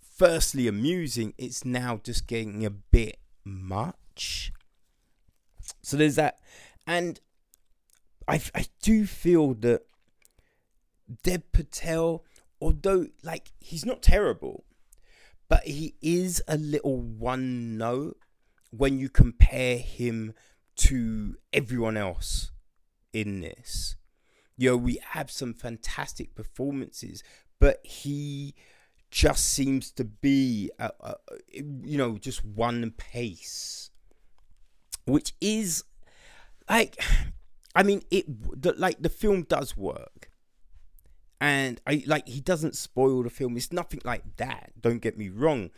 firstly 0.00 0.66
amusing, 0.66 1.34
it's 1.36 1.64
now 1.64 2.00
just 2.02 2.26
getting 2.26 2.64
a 2.64 2.70
bit 2.70 3.18
much. 3.44 4.52
So 5.82 5.96
there's 5.96 6.16
that. 6.16 6.40
And 6.86 7.20
I, 8.26 8.40
I 8.54 8.66
do 8.82 9.06
feel 9.06 9.54
that 9.54 9.82
Dev 11.22 11.52
Patel, 11.52 12.24
although 12.60 13.06
like 13.22 13.52
he's 13.60 13.84
not 13.84 14.02
terrible, 14.02 14.64
but 15.50 15.64
he 15.64 15.96
is 16.00 16.40
a 16.46 16.56
little 16.56 17.02
one 17.02 17.76
note 17.76 18.16
when 18.70 19.00
you 19.00 19.08
compare 19.08 19.78
him 19.78 20.32
to 20.76 21.36
everyone 21.52 21.96
else 21.96 22.52
in 23.12 23.40
this. 23.40 23.96
You 24.56 24.70
know, 24.70 24.76
we 24.76 25.00
have 25.10 25.28
some 25.28 25.52
fantastic 25.52 26.36
performances, 26.36 27.24
but 27.58 27.84
he 27.84 28.54
just 29.10 29.44
seems 29.48 29.90
to 29.92 30.04
be, 30.04 30.70
a, 30.78 30.92
a, 31.00 31.14
you 31.52 31.98
know, 31.98 32.16
just 32.16 32.44
one 32.44 32.92
pace, 32.96 33.90
which 35.04 35.34
is 35.40 35.82
like, 36.68 37.02
I 37.74 37.82
mean, 37.82 38.02
it 38.12 38.26
like 38.78 39.02
the 39.02 39.08
film 39.08 39.42
does 39.42 39.76
work 39.76 40.29
and 41.40 41.80
I 41.86 42.04
like 42.06 42.28
he 42.28 42.40
doesn't 42.40 42.76
spoil 42.76 43.22
the 43.22 43.30
film. 43.30 43.56
It's 43.56 43.72
nothing 43.72 44.00
like 44.04 44.36
that. 44.36 44.72
Don't 44.80 45.00
get 45.00 45.16
me 45.16 45.28
wrong, 45.30 45.70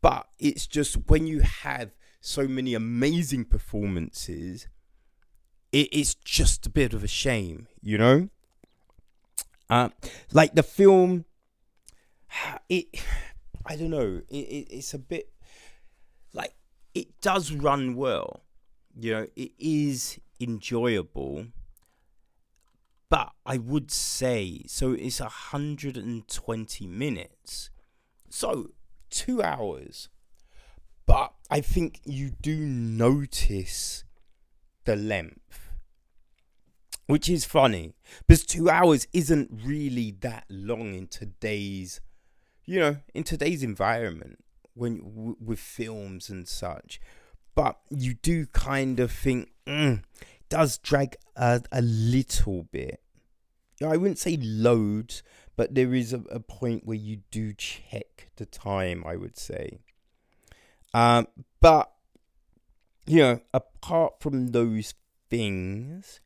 but 0.00 0.26
it's 0.38 0.66
just 0.66 1.08
when 1.08 1.26
you 1.26 1.40
have 1.40 1.90
so 2.20 2.48
many 2.48 2.74
amazing 2.74 3.44
performances, 3.44 4.66
it 5.70 5.92
is 5.92 6.14
just 6.14 6.66
a 6.66 6.70
bit 6.70 6.92
of 6.92 7.04
a 7.04 7.08
shame, 7.08 7.68
you 7.80 7.96
know. 7.96 8.28
Uh, 9.70 9.90
like 10.32 10.54
the 10.54 10.62
film, 10.62 11.24
it, 12.68 12.86
I 13.66 13.76
don't 13.76 13.90
know. 13.90 14.22
It, 14.28 14.36
it 14.36 14.68
it's 14.70 14.94
a 14.94 14.98
bit 14.98 15.30
like 16.32 16.54
it 16.94 17.20
does 17.20 17.52
run 17.52 17.94
well, 17.94 18.42
you 18.98 19.12
know. 19.12 19.26
It 19.36 19.52
is 19.58 20.18
enjoyable 20.40 21.46
but 23.10 23.32
I 23.46 23.58
would 23.58 23.90
say 23.90 24.62
so 24.66 24.92
it's 24.92 25.20
120 25.20 26.86
minutes. 26.86 27.70
So 28.30 28.70
2 29.10 29.42
hours. 29.42 30.08
But 31.06 31.32
I 31.50 31.60
think 31.62 32.00
you 32.04 32.30
do 32.30 32.56
notice 32.58 34.04
the 34.84 34.96
length. 34.96 35.70
which 37.06 37.28
is 37.28 37.44
funny 37.44 37.94
because 38.26 38.44
two 38.44 38.68
hours 38.68 39.06
isn't 39.12 39.50
really 39.64 40.10
that 40.20 40.44
long 40.50 40.94
in 40.94 41.06
today's, 41.06 42.00
you 42.66 42.78
know, 42.78 42.96
in 43.14 43.24
today's 43.24 43.62
environment 43.62 44.44
when 44.74 44.98
w- 44.98 45.36
with 45.40 45.58
films 45.58 46.28
and 46.28 46.46
such. 46.46 47.00
But 47.54 47.78
you 47.90 48.14
do 48.14 48.46
kind 48.46 49.00
of 49.00 49.10
think 49.10 49.50
mm, 49.66 50.02
does 50.48 50.78
drag 50.78 51.16
a, 51.36 51.62
a 51.72 51.82
little 51.82 52.64
bit. 52.64 53.02
I 53.84 53.96
wouldn't 53.96 54.18
say 54.18 54.36
loads, 54.40 55.22
but 55.56 55.74
there 55.74 55.94
is 55.94 56.12
a, 56.12 56.20
a 56.30 56.40
point 56.40 56.84
where 56.84 56.96
you 56.96 57.20
do 57.30 57.52
check 57.52 58.30
the 58.36 58.46
time. 58.46 59.04
I 59.06 59.16
would 59.16 59.38
say, 59.38 59.78
um, 60.92 61.28
but 61.60 61.92
you 63.06 63.18
know, 63.22 63.40
apart 63.54 64.14
from 64.20 64.48
those 64.48 64.94
things, 65.30 66.20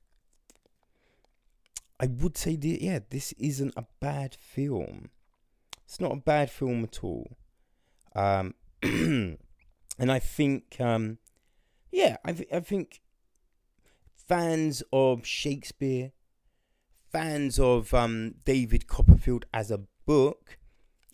I 2.01 2.07
would 2.07 2.37
say 2.37 2.57
that 2.57 2.83
yeah, 2.83 3.01
this 3.11 3.33
isn't 3.33 3.75
a 3.77 3.85
bad 4.01 4.35
film. 4.35 5.11
It's 5.85 6.01
not 6.01 6.13
a 6.13 6.17
bad 6.17 6.51
film 6.51 6.85
at 6.85 7.05
all. 7.05 7.37
Um, 8.15 8.55
and 8.83 9.39
I 9.99 10.19
think, 10.19 10.77
um, 10.81 11.19
yeah, 11.91 12.17
I, 12.25 12.33
th- 12.33 12.49
I 12.51 12.61
think 12.61 13.02
fans 14.27 14.83
of 14.93 15.27
Shakespeare, 15.27 16.13
fans 17.11 17.59
of 17.59 17.93
um, 17.95 18.37
David 18.45 18.87
Copperfield 18.87 19.47
as 19.53 19.71
a 19.71 19.81
book, 20.07 20.59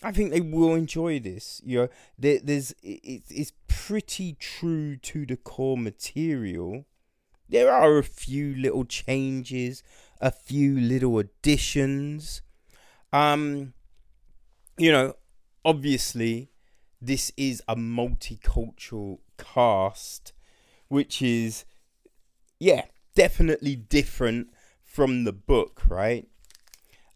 I 0.01 0.11
think 0.11 0.31
they 0.31 0.41
will 0.41 0.75
enjoy 0.75 1.19
this. 1.19 1.61
You 1.65 1.77
know, 1.77 1.87
there, 2.17 2.39
there's 2.41 2.71
it, 2.81 3.23
it's 3.29 3.53
pretty 3.67 4.33
true 4.39 4.95
to 4.97 5.25
the 5.25 5.35
core 5.35 5.77
material. 5.77 6.85
There 7.49 7.71
are 7.71 7.97
a 7.97 8.03
few 8.03 8.55
little 8.55 8.85
changes, 8.85 9.83
a 10.21 10.31
few 10.31 10.79
little 10.79 11.17
additions. 11.17 12.41
Um, 13.11 13.73
you 14.77 14.91
know, 14.91 15.15
obviously, 15.65 16.51
this 17.01 17.31
is 17.35 17.63
a 17.67 17.75
multicultural 17.75 19.19
cast, 19.37 20.33
which 20.89 21.21
is, 21.21 21.65
yeah, 22.59 22.85
definitely 23.19 23.75
different 23.75 24.47
from 24.81 25.25
the 25.25 25.33
book, 25.33 25.81
right? 25.89 26.25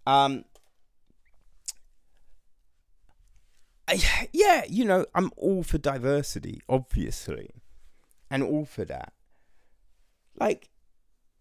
Um, 0.06 0.44
I, 3.88 4.28
yeah, 4.34 4.66
you 4.68 4.84
know, 4.84 5.06
I'm 5.16 5.32
all 5.38 5.64
for 5.64 5.78
diversity, 5.78 6.62
obviously, 6.68 7.52
and 8.30 8.44
all 8.44 8.66
for 8.66 8.84
that. 8.84 9.14
Like, 10.36 10.72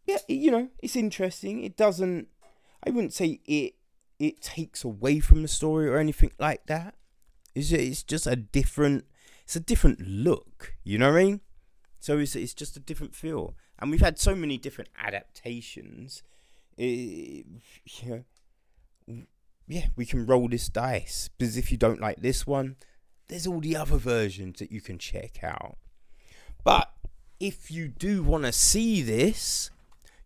yeah, 0.07 0.19
you 0.29 0.53
know, 0.53 0.69
it's 0.81 0.95
interesting. 0.95 1.65
It 1.65 1.77
doesn't. 1.77 2.29
I 2.87 2.91
wouldn't 2.91 3.15
say 3.15 3.41
it. 3.45 3.75
It 4.21 4.41
takes 4.43 4.85
away 4.85 5.19
from 5.19 5.43
the 5.43 5.49
story 5.49 5.89
or 5.89 5.99
anything 5.99 6.31
like 6.39 6.67
that. 6.67 6.95
It's 7.57 7.73
it's 7.73 8.05
just 8.05 8.29
a 8.29 8.37
different. 8.37 9.07
It's 9.43 9.57
a 9.57 9.61
different 9.61 10.07
look. 10.07 10.75
You 10.85 10.99
know 10.99 11.11
what 11.11 11.21
I 11.21 11.25
mean? 11.25 11.41
So 11.99 12.19
it's 12.19 12.37
it's 12.37 12.55
just 12.55 12.77
a 12.77 12.81
different 12.81 13.17
feel. 13.17 13.57
And 13.83 13.91
we've 13.91 14.01
had 14.01 14.17
so 14.17 14.37
many 14.37 14.59
different 14.59 14.91
adaptations. 14.97 16.23
It, 16.79 17.45
know, 18.07 18.25
yeah, 19.67 19.87
we 19.97 20.07
can 20.07 20.25
roll 20.25 20.49
this 20.49 20.69
dice 20.69 21.29
because 21.37 21.57
if 21.57 21.73
you 21.73 21.77
don't 21.77 22.01
like 22.01 22.23
this 22.23 22.47
one, 22.47 22.77
there's 23.27 23.45
all 23.45 23.59
the 23.59 23.75
other 23.75 23.97
versions 23.97 24.61
that 24.61 24.71
you 24.71 24.81
can 24.81 24.99
check 24.99 25.43
out. 25.43 25.79
But 26.63 26.93
if 27.41 27.73
you 27.73 27.89
do 27.89 28.23
want 28.23 28.45
to 28.45 28.53
see 28.53 29.03
this, 29.03 29.71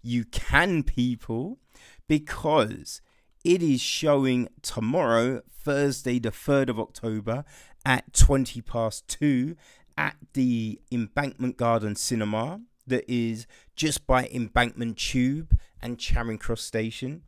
you 0.02 0.26
can, 0.26 0.82
people, 0.82 1.58
because 2.06 3.00
it 3.42 3.62
is 3.62 3.80
showing 3.80 4.50
tomorrow, 4.60 5.40
Thursday, 5.50 6.18
the 6.18 6.30
3rd 6.30 6.68
of 6.68 6.78
October, 6.78 7.46
at 7.86 8.12
20 8.12 8.60
past 8.60 9.08
2 9.08 9.56
at 9.96 10.16
the 10.34 10.78
Embankment 10.92 11.56
Garden 11.56 11.96
Cinema, 11.96 12.60
that 12.86 13.04
is 13.10 13.46
just 13.74 14.06
by 14.06 14.26
Embankment 14.26 14.96
Tube 14.96 15.58
and 15.82 15.98
Charing 15.98 16.38
Cross 16.38 16.62
Station 16.62 17.22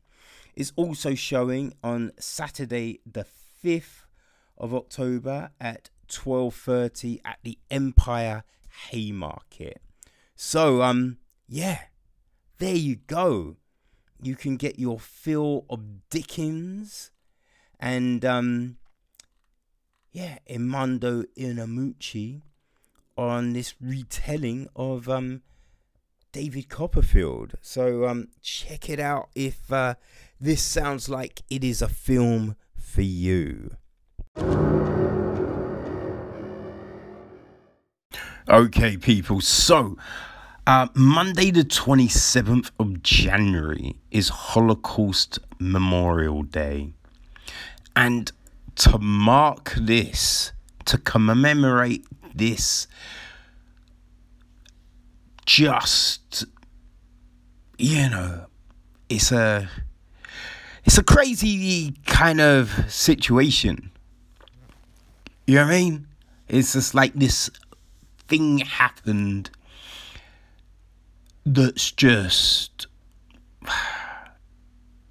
is 0.55 0.73
also 0.77 1.15
showing 1.15 1.73
on 1.85 2.13
Saturday 2.19 3.01
the 3.11 3.25
5th 3.65 4.05
of 4.57 4.75
October 4.75 5.51
at 5.61 5.91
12:30 6.09 7.21
at 7.25 7.39
the 7.43 7.59
Empire 7.71 8.45
Haymarket. 8.91 9.81
So 10.35 10.83
um 10.83 11.19
yeah, 11.49 11.83
there 12.59 12.75
you 12.75 12.97
go. 12.97 13.57
You 14.21 14.35
can 14.35 14.57
get 14.57 14.79
your 14.79 14.99
fill 14.99 15.65
of 15.71 16.09
Dickens 16.11 17.11
and 17.79 18.25
um 18.25 18.79
yeah, 20.13 20.39
Armando 20.51 21.23
Iannucci 21.39 22.43
on 23.19 23.53
this 23.53 23.75
retelling 23.81 24.69
of 24.75 25.09
um 25.09 25.43
David 26.33 26.69
Copperfield. 26.71 27.55
So 27.61 28.07
um 28.07 28.29
check 28.41 28.89
it 28.89 29.01
out 29.01 29.29
if 29.35 29.71
uh 29.73 29.95
this 30.41 30.63
sounds 30.63 31.09
like 31.09 31.43
it 31.51 31.65
is 31.65 31.83
a 31.83 31.89
film 31.89 32.57
for 32.77 33.03
you. 33.03 33.77
Okay, 38.51 38.97
people, 38.97 39.43
so 39.43 39.99
uh, 40.69 40.87
Monday, 40.95 41.51
the 41.51 41.65
27th 41.65 42.71
of 42.79 43.03
January, 43.03 43.97
is 44.11 44.29
Holocaust 44.29 45.39
Memorial 45.59 46.43
Day. 46.43 46.93
And 47.97 48.31
to 48.77 48.99
mark 48.99 49.73
this, 49.79 50.53
to 50.85 50.99
commemorate 50.99 52.05
this, 52.35 52.87
just, 55.47 56.45
you 57.79 58.11
know, 58.11 58.47
it's 59.09 59.33
a 59.33 59.69
it's 60.85 60.99
a 60.99 61.03
crazy 61.03 61.95
kind 62.07 62.41
of 62.41 62.91
situation. 62.91 63.91
You 65.47 65.57
know 65.57 65.65
what 65.65 65.75
I 65.75 65.79
mean? 65.79 66.07
It's 66.49 66.73
just 66.73 66.95
like 66.95 67.15
this 67.15 67.51
thing 68.29 68.59
happened 68.59 69.51
that's 71.45 71.91
just, 71.93 72.87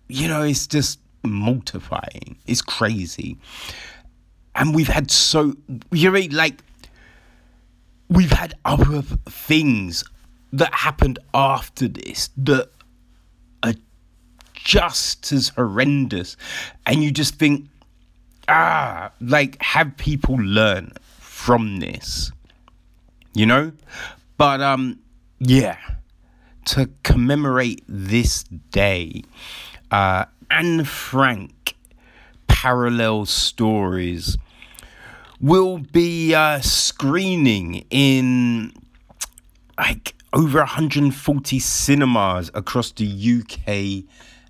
you 0.08 0.28
know, 0.28 0.44
it's 0.44 0.68
just 0.68 1.00
mortifying. 1.24 2.38
It's 2.46 2.62
crazy. 2.62 3.38
And 4.56 4.74
we've 4.74 4.88
had 4.88 5.12
so, 5.12 5.56
you 5.92 6.12
know, 6.12 6.20
like, 6.32 6.62
we've 8.10 8.32
had 8.32 8.54
other 8.65 9.02
things 9.02 10.04
that 10.54 10.74
happened 10.74 11.20
after 11.34 11.88
this 11.88 12.30
that 12.38 12.70
are 13.63 13.74
just 14.54 15.32
as 15.32 15.50
horrendous. 15.50 16.38
And 16.86 17.04
you 17.04 17.12
just 17.12 17.36
think, 17.36 17.67
ah, 18.48 19.12
like, 19.20 19.62
have 19.62 19.98
people 19.98 20.36
learn 20.36 20.93
from 21.20 21.80
this? 21.80 22.32
You 23.34 23.46
know? 23.46 23.72
But, 24.38 24.62
um, 24.62 25.00
yeah, 25.39 25.78
to 26.65 26.89
commemorate 27.04 27.84
this 27.88 28.43
day, 28.43 29.24
uh, 29.91 30.26
Anne 30.50 30.86
Frank 30.86 31.76
parallel 32.48 33.26
stories 33.26 34.38
will 35.39 35.78
be 35.78 36.34
uh, 36.34 36.60
screening 36.62 37.86
in 37.89 38.73
like 39.78 40.15
over 40.34 40.60
140 40.60 41.60
cinemas 41.60 42.52
across 42.54 42.91
the 42.91 43.08
UK 43.08 44.04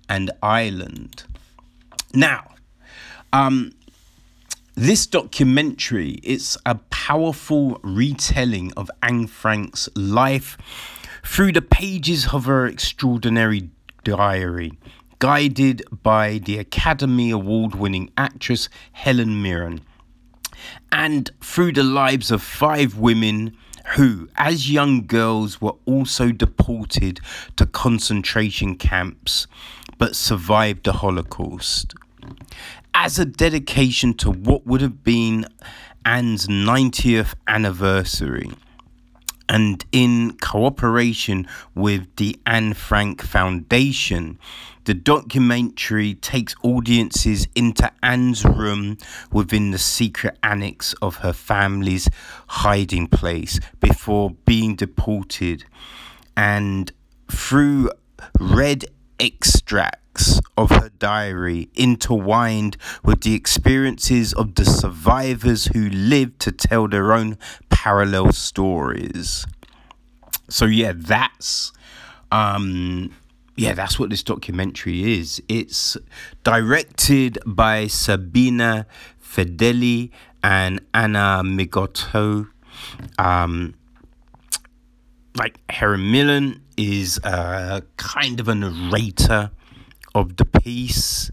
and 0.08 0.30
Ireland. 0.42 1.24
Now, 2.14 2.54
um, 3.32 3.72
this 4.74 5.06
documentary 5.06 6.20
it's 6.22 6.56
a 6.64 6.76
powerful 6.90 7.80
retelling 7.82 8.72
of 8.76 8.90
Anne 9.02 9.26
Frank's 9.26 9.88
life 9.94 10.56
through 11.24 11.52
the 11.52 11.62
pages 11.62 12.28
of 12.32 12.46
her 12.46 12.66
extraordinary 12.66 13.70
diary, 14.04 14.72
guided 15.18 15.82
by 16.02 16.38
the 16.38 16.58
Academy 16.58 17.30
Award 17.30 17.74
winning 17.74 18.10
actress 18.16 18.68
Helen 18.92 19.42
Mirren, 19.42 19.80
and 20.92 21.30
through 21.40 21.72
the 21.72 21.82
lives 21.82 22.30
of 22.30 22.42
five 22.42 22.96
women 22.96 23.56
who, 23.96 24.28
as 24.36 24.70
young 24.70 25.06
girls, 25.06 25.60
were 25.60 25.76
also 25.86 26.30
deported 26.30 27.20
to 27.56 27.66
concentration 27.66 28.76
camps 28.76 29.46
but 29.98 30.14
survived 30.14 30.84
the 30.84 30.92
Holocaust. 30.92 31.94
As 32.94 33.18
a 33.18 33.24
dedication 33.24 34.14
to 34.14 34.30
what 34.30 34.66
would 34.66 34.80
have 34.80 35.02
been 35.04 35.46
Anne's 36.04 36.46
90th 36.46 37.34
anniversary, 37.46 38.50
And 39.50 39.82
in 39.92 40.36
cooperation 40.42 41.48
with 41.74 42.06
the 42.16 42.38
Anne 42.44 42.74
Frank 42.74 43.22
Foundation, 43.22 44.38
the 44.88 44.94
documentary 44.94 46.14
takes 46.14 46.54
audiences 46.62 47.46
into 47.54 47.92
Anne's 48.02 48.42
room 48.42 48.96
within 49.30 49.70
the 49.70 49.76
secret 49.76 50.38
annex 50.42 50.94
of 51.02 51.16
her 51.16 51.34
family's 51.34 52.08
hiding 52.46 53.06
place 53.06 53.60
before 53.80 54.30
being 54.46 54.76
deported. 54.76 55.66
And 56.38 56.90
through 57.30 57.90
read 58.40 58.86
extracts 59.20 60.40
of 60.56 60.70
her 60.70 60.88
diary 60.98 61.68
intertwined 61.74 62.78
with 63.04 63.20
the 63.20 63.34
experiences 63.34 64.32
of 64.32 64.54
the 64.54 64.64
survivors 64.64 65.66
who 65.66 65.90
lived 65.90 66.40
to 66.40 66.50
tell 66.50 66.88
their 66.88 67.12
own 67.12 67.36
parallel 67.68 68.32
stories. 68.32 69.46
So 70.48 70.64
yeah, 70.64 70.94
that's 70.96 71.72
um 72.32 73.12
yeah, 73.58 73.74
that's 73.74 73.98
what 73.98 74.10
this 74.10 74.22
documentary 74.22 75.18
is. 75.18 75.42
It's 75.48 75.96
directed 76.44 77.38
by 77.44 77.88
Sabina 77.88 78.86
Fedeli 79.22 80.10
and 80.42 80.80
Anna 80.94 81.42
Migotto. 81.44 82.48
Um, 83.18 83.74
like 85.36 85.58
Helen 85.68 86.10
Mirren 86.10 86.62
is 86.76 87.18
a 87.24 87.82
kind 87.96 88.38
of 88.38 88.48
a 88.48 88.54
narrator 88.54 89.50
of 90.14 90.36
the 90.36 90.44
piece. 90.44 91.30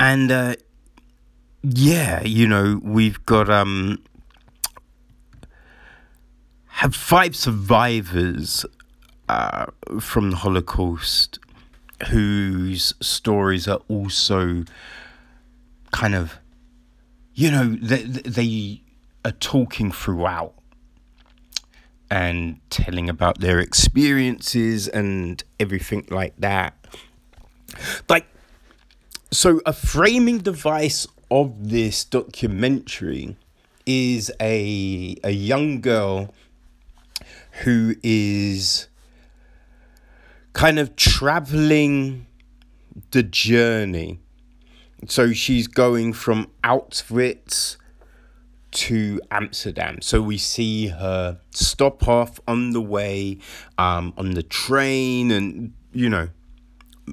And 0.00 0.30
uh, 0.30 0.56
yeah, 1.62 2.22
you 2.24 2.48
know, 2.48 2.80
we've 2.82 3.24
got 3.26 3.48
um 3.48 4.02
have 6.66 6.94
five 6.94 7.36
survivors 7.36 8.66
uh, 9.28 9.66
from 10.00 10.30
the 10.30 10.36
Holocaust 10.36 11.38
whose 12.08 12.94
stories 13.00 13.68
are 13.68 13.80
also 13.88 14.64
kind 15.92 16.14
of 16.14 16.38
you 17.34 17.50
know 17.50 17.76
they, 17.80 18.02
they 18.02 18.82
are 19.24 19.32
talking 19.32 19.90
throughout 19.92 20.54
and 22.10 22.60
telling 22.70 23.08
about 23.08 23.40
their 23.40 23.58
experiences 23.58 24.86
and 24.88 25.42
everything 25.58 26.06
like 26.10 26.34
that. 26.38 26.74
Like, 28.08 28.26
so 29.30 29.60
a 29.66 29.72
framing 29.72 30.38
device 30.38 31.06
of 31.30 31.70
this 31.70 32.04
documentary 32.04 33.36
is 33.86 34.30
a 34.40 35.16
a 35.24 35.30
young 35.30 35.80
girl 35.80 36.32
who 37.64 37.96
is 38.02 38.88
kind 40.54 40.78
of 40.78 40.96
traveling 40.96 42.26
the 43.10 43.22
journey. 43.22 44.20
So 45.06 45.34
she's 45.34 45.66
going 45.66 46.14
from 46.14 46.50
Auschwitz 46.62 47.76
to 48.70 49.20
Amsterdam. 49.30 50.00
So 50.00 50.22
we 50.22 50.38
see 50.38 50.88
her 50.88 51.38
stop 51.50 52.08
off 52.08 52.40
on 52.48 52.70
the 52.70 52.80
way, 52.80 53.38
um, 53.76 54.14
on 54.16 54.30
the 54.30 54.42
train, 54.42 55.30
and 55.30 55.74
you 55.92 56.08
know, 56.08 56.28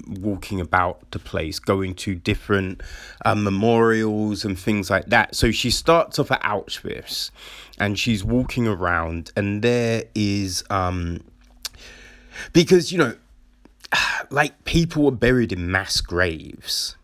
walking 0.08 0.60
about 0.60 1.10
the 1.10 1.18
place, 1.18 1.58
going 1.58 1.94
to 1.94 2.14
different 2.14 2.80
uh, 3.24 3.34
memorials 3.34 4.44
and 4.44 4.58
things 4.58 4.88
like 4.88 5.06
that. 5.06 5.34
So 5.34 5.50
she 5.50 5.70
starts 5.70 6.18
off 6.18 6.30
at 6.30 6.42
Auschwitz, 6.42 7.30
and 7.78 7.98
she's 7.98 8.24
walking 8.24 8.66
around, 8.66 9.30
and 9.36 9.62
there 9.62 10.04
is 10.14 10.64
um, 10.70 11.20
because 12.52 12.90
you 12.90 12.98
know, 12.98 13.14
like 14.30 14.64
people 14.64 15.04
were 15.04 15.10
buried 15.10 15.52
in 15.52 15.70
mass 15.70 16.00
graves, 16.00 16.96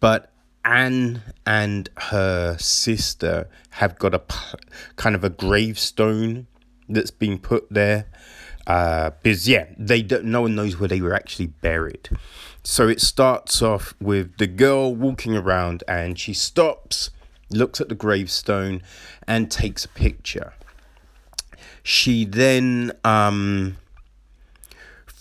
but 0.00 0.32
Anne 0.64 1.22
and 1.44 1.88
her 1.96 2.56
sister 2.58 3.48
have 3.70 3.98
got 3.98 4.14
a 4.14 4.22
kind 4.96 5.14
of 5.14 5.24
a 5.24 5.30
gravestone 5.30 6.46
that's 6.88 7.10
been 7.10 7.38
put 7.38 7.66
there. 7.70 8.06
Uh, 8.66 9.10
because 9.22 9.48
yeah, 9.48 9.66
they 9.76 10.02
don't. 10.02 10.24
No 10.24 10.42
one 10.42 10.54
knows 10.54 10.78
where 10.78 10.88
they 10.88 11.00
were 11.00 11.14
actually 11.14 11.48
buried. 11.48 12.08
So 12.62 12.86
it 12.86 13.00
starts 13.00 13.60
off 13.60 13.94
with 14.00 14.36
the 14.38 14.46
girl 14.46 14.94
walking 14.94 15.36
around, 15.36 15.82
and 15.88 16.16
she 16.16 16.32
stops, 16.32 17.10
looks 17.50 17.80
at 17.80 17.88
the 17.88 17.96
gravestone, 17.96 18.82
and 19.26 19.50
takes 19.50 19.84
a 19.84 19.88
picture. 19.88 20.52
She 21.82 22.24
then 22.24 22.92
um, 23.04 23.78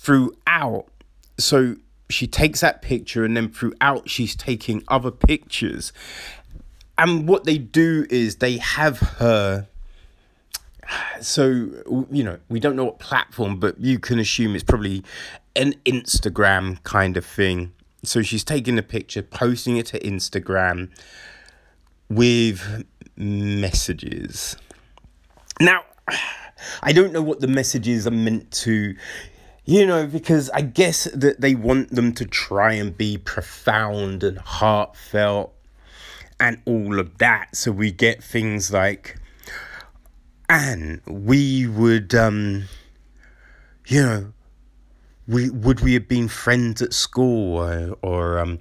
throughout, 0.01 0.85
so 1.37 1.75
she 2.09 2.25
takes 2.27 2.61
that 2.61 2.81
picture 2.81 3.23
and 3.23 3.37
then 3.37 3.49
throughout 3.49 4.09
she's 4.09 4.35
taking 4.35 4.83
other 4.87 5.11
pictures. 5.11 5.93
And 6.97 7.27
what 7.27 7.45
they 7.45 7.57
do 7.57 8.05
is 8.09 8.37
they 8.37 8.57
have 8.57 8.97
her 8.99 9.67
so 11.21 11.47
you 12.11 12.21
know 12.23 12.37
we 12.49 12.59
don't 12.59 12.75
know 12.75 12.83
what 12.83 12.99
platform 12.99 13.57
but 13.57 13.79
you 13.79 13.97
can 13.97 14.19
assume 14.19 14.55
it's 14.55 14.63
probably 14.63 15.01
an 15.55 15.73
instagram 15.85 16.81
kind 16.83 17.15
of 17.15 17.25
thing. 17.25 17.71
So 18.03 18.23
she's 18.23 18.43
taking 18.43 18.77
a 18.79 18.83
picture 18.83 19.21
posting 19.21 19.77
it 19.77 19.85
to 19.87 19.99
instagram 19.99 20.89
with 22.09 22.83
messages. 23.15 24.57
Now 25.59 25.83
i 26.83 26.91
don't 26.91 27.11
know 27.13 27.21
what 27.21 27.39
the 27.39 27.47
messages 27.47 28.05
are 28.05 28.11
meant 28.11 28.51
to 28.51 28.95
you 29.65 29.85
know, 29.85 30.07
because 30.07 30.49
I 30.51 30.61
guess 30.61 31.05
that 31.13 31.41
they 31.41 31.55
want 31.55 31.89
them 31.89 32.13
to 32.13 32.25
try 32.25 32.73
and 32.73 32.97
be 32.97 33.17
profound 33.17 34.23
and 34.23 34.39
heartfelt 34.39 35.53
and 36.39 36.61
all 36.65 36.99
of 36.99 37.19
that. 37.19 37.55
So 37.55 37.71
we 37.71 37.91
get 37.91 38.23
things 38.23 38.73
like, 38.73 39.17
and 40.49 41.01
we 41.05 41.67
would, 41.67 42.15
um, 42.15 42.63
you 43.87 44.01
know, 44.01 44.33
we 45.27 45.49
would 45.49 45.81
we 45.81 45.93
have 45.93 46.07
been 46.07 46.27
friends 46.27 46.81
at 46.81 46.93
school 46.93 47.57
or, 47.57 47.97
or 48.01 48.39
um, 48.39 48.59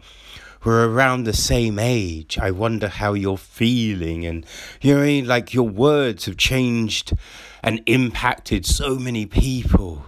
we're 0.63 0.87
around 0.87 1.25
the 1.25 1.33
same 1.33 1.79
age. 1.79 2.39
I 2.39 2.51
wonder 2.51 2.89
how 2.89 3.15
you're 3.15 3.39
feeling, 3.39 4.27
and 4.27 4.45
you 4.83 4.95
know, 4.95 5.27
like 5.27 5.55
your 5.55 5.69
words 5.69 6.27
have 6.27 6.37
changed 6.37 7.15
and 7.63 7.83
impacted 7.87 8.67
so 8.67 8.97
many 8.97 9.25
people 9.25 10.05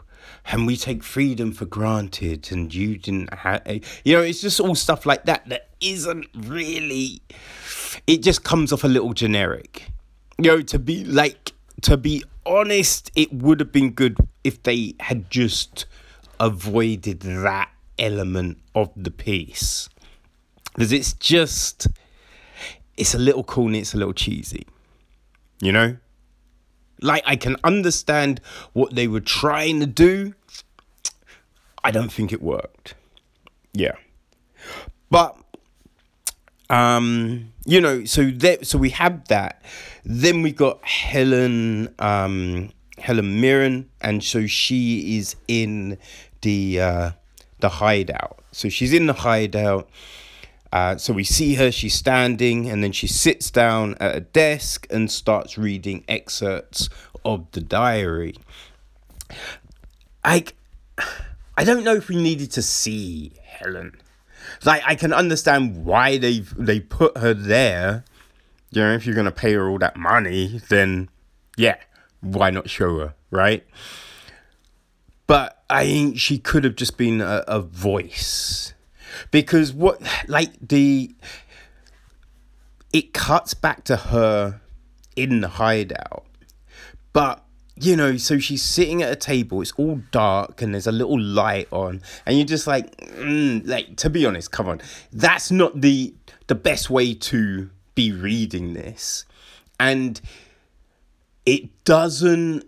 and 0.46 0.66
we 0.66 0.76
take 0.76 1.02
freedom 1.02 1.52
for 1.52 1.66
granted 1.66 2.50
and 2.50 2.74
you 2.74 2.98
didn't 2.98 3.32
have 3.32 3.62
eh, 3.66 3.78
you 4.04 4.14
know 4.14 4.22
it's 4.22 4.40
just 4.40 4.60
all 4.60 4.74
stuff 4.74 5.06
like 5.06 5.24
that 5.24 5.48
that 5.48 5.68
isn't 5.80 6.26
really 6.34 7.22
it 8.06 8.22
just 8.22 8.44
comes 8.44 8.72
off 8.72 8.84
a 8.84 8.88
little 8.88 9.12
generic. 9.12 9.88
You 10.38 10.50
know 10.50 10.62
to 10.62 10.78
be 10.78 11.04
like 11.04 11.52
to 11.82 11.96
be 11.96 12.24
honest 12.44 13.10
it 13.14 13.32
would 13.32 13.60
have 13.60 13.72
been 13.72 13.90
good 13.90 14.16
if 14.44 14.62
they 14.62 14.94
had 15.00 15.30
just 15.30 15.86
avoided 16.40 17.20
that 17.20 17.70
element 17.98 18.58
of 18.74 18.90
the 18.96 19.10
piece. 19.10 19.88
Because 20.74 20.92
it's 20.92 21.12
just 21.14 21.86
it's 22.96 23.14
a 23.14 23.18
little 23.18 23.44
corny 23.44 23.80
it's 23.80 23.94
a 23.94 23.98
little 23.98 24.14
cheesy. 24.14 24.66
You 25.60 25.72
know 25.72 25.96
like 27.02 27.22
I 27.26 27.36
can 27.36 27.56
understand 27.64 28.40
what 28.72 28.94
they 28.94 29.08
were 29.08 29.20
trying 29.20 29.80
to 29.80 29.86
do. 29.86 30.34
I 31.84 31.90
don't 31.90 32.12
think 32.12 32.32
it 32.32 32.42
worked. 32.42 32.94
Yeah. 33.72 33.96
But 35.10 35.36
um 36.70 37.52
you 37.66 37.80
know 37.80 38.04
so 38.04 38.30
that 38.30 38.66
so 38.66 38.78
we 38.78 38.88
have 38.90 39.28
that 39.28 39.62
then 40.04 40.40
we 40.40 40.50
got 40.50 40.82
helen 40.84 41.94
um 41.98 42.70
helen 42.98 43.40
mirren 43.40 43.88
and 44.00 44.24
so 44.24 44.46
she 44.46 45.18
is 45.18 45.36
in 45.48 45.98
the 46.40 46.80
uh 46.80 47.10
the 47.60 47.68
hideout 47.68 48.42
so 48.52 48.70
she's 48.70 48.92
in 48.92 49.06
the 49.06 49.12
hideout 49.12 49.88
uh, 50.72 50.96
so 50.96 51.12
we 51.12 51.22
see 51.22 51.54
her, 51.54 51.70
she's 51.70 51.94
standing, 51.94 52.70
and 52.70 52.82
then 52.82 52.92
she 52.92 53.06
sits 53.06 53.50
down 53.50 53.94
at 54.00 54.16
a 54.16 54.20
desk 54.20 54.86
and 54.90 55.10
starts 55.10 55.58
reading 55.58 56.02
excerpts 56.08 56.88
of 57.24 57.50
the 57.52 57.60
diary. 57.60 58.34
I, 60.24 60.44
I 61.58 61.64
don't 61.64 61.84
know 61.84 61.94
if 61.94 62.08
we 62.08 62.16
needed 62.16 62.50
to 62.52 62.62
see 62.62 63.32
Helen. 63.44 64.00
Like 64.64 64.82
I 64.86 64.94
can 64.94 65.12
understand 65.12 65.84
why 65.84 66.18
they 66.18 66.40
they 66.56 66.80
put 66.80 67.18
her 67.18 67.34
there. 67.34 68.04
You 68.70 68.82
know, 68.82 68.94
if 68.94 69.04
you're 69.04 69.14
gonna 69.14 69.30
pay 69.30 69.52
her 69.52 69.68
all 69.68 69.78
that 69.78 69.96
money, 69.96 70.60
then 70.68 71.10
yeah, 71.56 71.76
why 72.20 72.50
not 72.50 72.70
show 72.70 72.98
her, 72.98 73.14
right? 73.30 73.64
But 75.26 75.62
I 75.68 75.84
think 75.84 76.18
she 76.18 76.38
could 76.38 76.64
have 76.64 76.76
just 76.76 76.96
been 76.96 77.20
a, 77.20 77.44
a 77.46 77.60
voice 77.60 78.71
because 79.30 79.72
what 79.72 80.00
like 80.28 80.50
the 80.60 81.14
it 82.92 83.12
cuts 83.14 83.54
back 83.54 83.84
to 83.84 83.96
her 83.96 84.60
in 85.16 85.40
the 85.40 85.48
hideout 85.48 86.24
But 87.12 87.44
you 87.76 87.96
know, 87.96 88.16
so 88.16 88.38
she's 88.38 88.62
sitting 88.62 89.02
at 89.02 89.10
a 89.10 89.16
table. 89.16 89.62
It's 89.62 89.72
all 89.72 90.00
dark 90.10 90.62
and 90.62 90.74
there's 90.74 90.86
a 90.86 90.92
little 90.92 91.18
light 91.18 91.68
on, 91.72 92.02
and 92.26 92.36
you're 92.36 92.46
just 92.46 92.66
like, 92.66 92.96
mm, 92.98 93.66
like 93.66 93.96
to 93.96 94.10
be 94.10 94.26
honest, 94.26 94.50
come 94.52 94.68
on, 94.68 94.80
that's 95.12 95.50
not 95.50 95.80
the 95.80 96.14
the 96.48 96.54
best 96.54 96.90
way 96.90 97.14
to 97.14 97.70
be 97.94 98.12
reading 98.12 98.74
this, 98.74 99.24
and 99.80 100.20
it 101.46 101.84
doesn't 101.84 102.64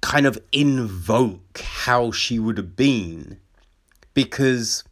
kind 0.00 0.26
of 0.26 0.38
invoke 0.52 1.60
how 1.60 2.10
she 2.10 2.38
would 2.38 2.56
have 2.56 2.74
been 2.74 3.38
because 4.14 4.82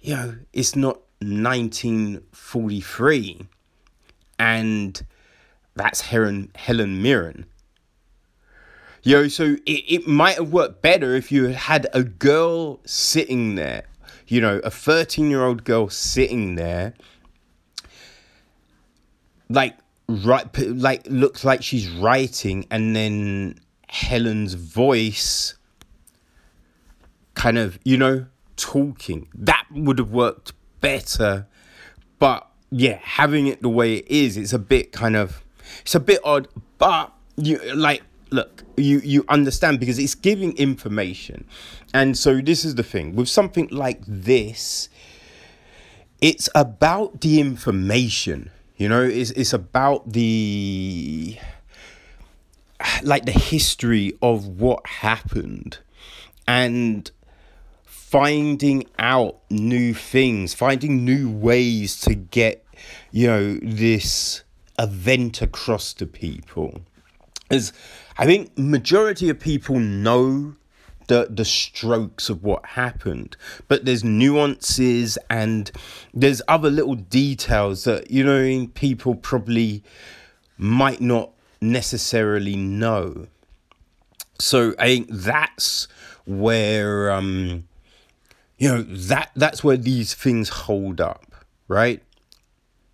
you 0.00 0.14
know 0.14 0.36
it's 0.52 0.76
not 0.76 1.00
1943 1.20 3.46
and 4.38 5.04
that's 5.74 6.02
Helen 6.02 6.50
Helen 6.54 7.02
Mirren. 7.02 7.46
You 9.02 9.16
know, 9.16 9.28
so 9.28 9.56
it, 9.64 9.84
it 9.88 10.08
might 10.08 10.36
have 10.36 10.52
worked 10.52 10.82
better 10.82 11.14
if 11.14 11.32
you 11.32 11.46
had 11.46 11.86
a 11.94 12.02
girl 12.02 12.80
sitting 12.84 13.54
there, 13.54 13.84
you 14.26 14.40
know, 14.40 14.58
a 14.64 14.70
13 14.70 15.30
year 15.30 15.44
old 15.44 15.64
girl 15.64 15.88
sitting 15.88 16.56
there, 16.56 16.94
like, 19.48 19.76
right, 20.08 20.46
like, 20.58 21.06
looks 21.06 21.44
like 21.44 21.62
she's 21.62 21.88
writing, 21.88 22.66
and 22.70 22.94
then 22.94 23.58
Helen's 23.88 24.54
voice 24.54 25.54
kind 27.34 27.56
of, 27.56 27.78
you 27.84 27.96
know, 27.96 28.26
talking. 28.58 29.28
That 29.34 29.66
would 29.70 29.98
have 29.98 30.10
worked 30.10 30.52
better. 30.80 31.46
But 32.18 32.46
yeah, 32.70 32.98
having 33.02 33.46
it 33.46 33.62
the 33.62 33.68
way 33.68 33.94
it 33.94 34.08
is, 34.08 34.36
it's 34.36 34.52
a 34.52 34.58
bit 34.58 34.92
kind 34.92 35.16
of, 35.16 35.42
it's 35.80 35.94
a 35.94 36.00
bit 36.00 36.20
odd, 36.24 36.48
but 36.76 37.12
you 37.36 37.58
like 37.74 38.02
look 38.30 38.62
you 38.76 38.98
you 38.98 39.24
understand 39.30 39.80
because 39.80 39.98
it's 39.98 40.14
giving 40.14 40.56
information. 40.58 41.46
And 41.94 42.18
so 42.18 42.40
this 42.40 42.64
is 42.64 42.74
the 42.74 42.82
thing. 42.82 43.16
With 43.16 43.28
something 43.28 43.68
like 43.70 44.02
this 44.06 44.90
it's 46.20 46.48
about 46.56 47.20
the 47.20 47.40
information 47.40 48.50
you 48.78 48.88
know? 48.88 49.02
It's 49.02 49.32
it's 49.32 49.52
about 49.52 50.12
the 50.12 51.36
like 53.02 53.26
the 53.26 53.32
history 53.32 54.16
of 54.22 54.46
what 54.46 54.86
happened. 54.86 55.78
And 56.46 57.10
finding 58.10 58.84
out 58.98 59.36
new 59.50 59.92
things 59.92 60.54
finding 60.54 61.04
new 61.04 61.30
ways 61.30 62.00
to 62.00 62.14
get 62.14 62.64
you 63.10 63.26
know 63.26 63.58
this 63.62 64.42
event 64.78 65.42
across 65.42 65.92
to 65.92 66.06
people 66.06 66.80
is 67.50 67.72
I 68.16 68.26
think 68.26 68.56
majority 68.58 69.28
of 69.28 69.38
people 69.38 69.78
know 69.78 70.54
the 71.06 71.28
the 71.30 71.44
strokes 71.44 72.28
of 72.28 72.42
what 72.42 72.64
happened, 72.66 73.36
but 73.66 73.84
there's 73.84 74.04
nuances 74.04 75.18
and 75.30 75.70
there's 76.12 76.42
other 76.48 76.70
little 76.70 76.96
details 76.96 77.84
that 77.84 78.10
you 78.10 78.24
know 78.24 78.66
people 78.74 79.14
probably 79.14 79.82
might 80.58 81.00
not 81.00 81.30
necessarily 81.60 82.56
know. 82.56 83.26
So 84.40 84.74
I 84.78 84.86
think 84.86 85.08
that's 85.10 85.88
where 86.26 87.10
um 87.10 87.67
you 88.58 88.68
know 88.68 88.82
that 88.82 89.30
that's 89.36 89.62
where 89.62 89.76
these 89.76 90.14
things 90.14 90.48
hold 90.48 91.00
up, 91.00 91.32
right? 91.68 92.02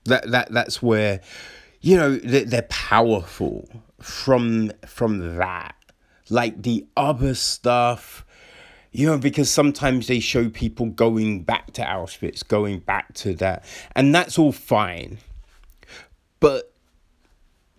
That 0.05 0.31
that 0.31 0.53
that's 0.53 0.83
where 0.83 1.23
you 1.81 1.97
know 1.97 2.17
they're, 2.17 2.45
they're 2.45 2.63
powerful 2.63 3.69
from 4.01 4.73
from 4.87 5.37
that. 5.39 5.75
Like 6.29 6.63
the 6.63 6.87
other 6.97 7.35
stuff 7.35 8.25
you 8.93 9.07
know 9.07 9.19
because 9.19 9.51
sometimes 9.51 10.07
they 10.07 10.21
show 10.21 10.49
people 10.49 10.87
going 10.87 11.43
back 11.43 11.73
to 11.73 11.83
auschwitz 11.83 12.47
going 12.47 12.79
back 12.79 13.13
to 13.15 13.35
that 13.37 13.65
and 13.97 14.15
that's 14.15 14.39
all 14.39 14.53
fine. 14.53 15.19
But 16.41 16.73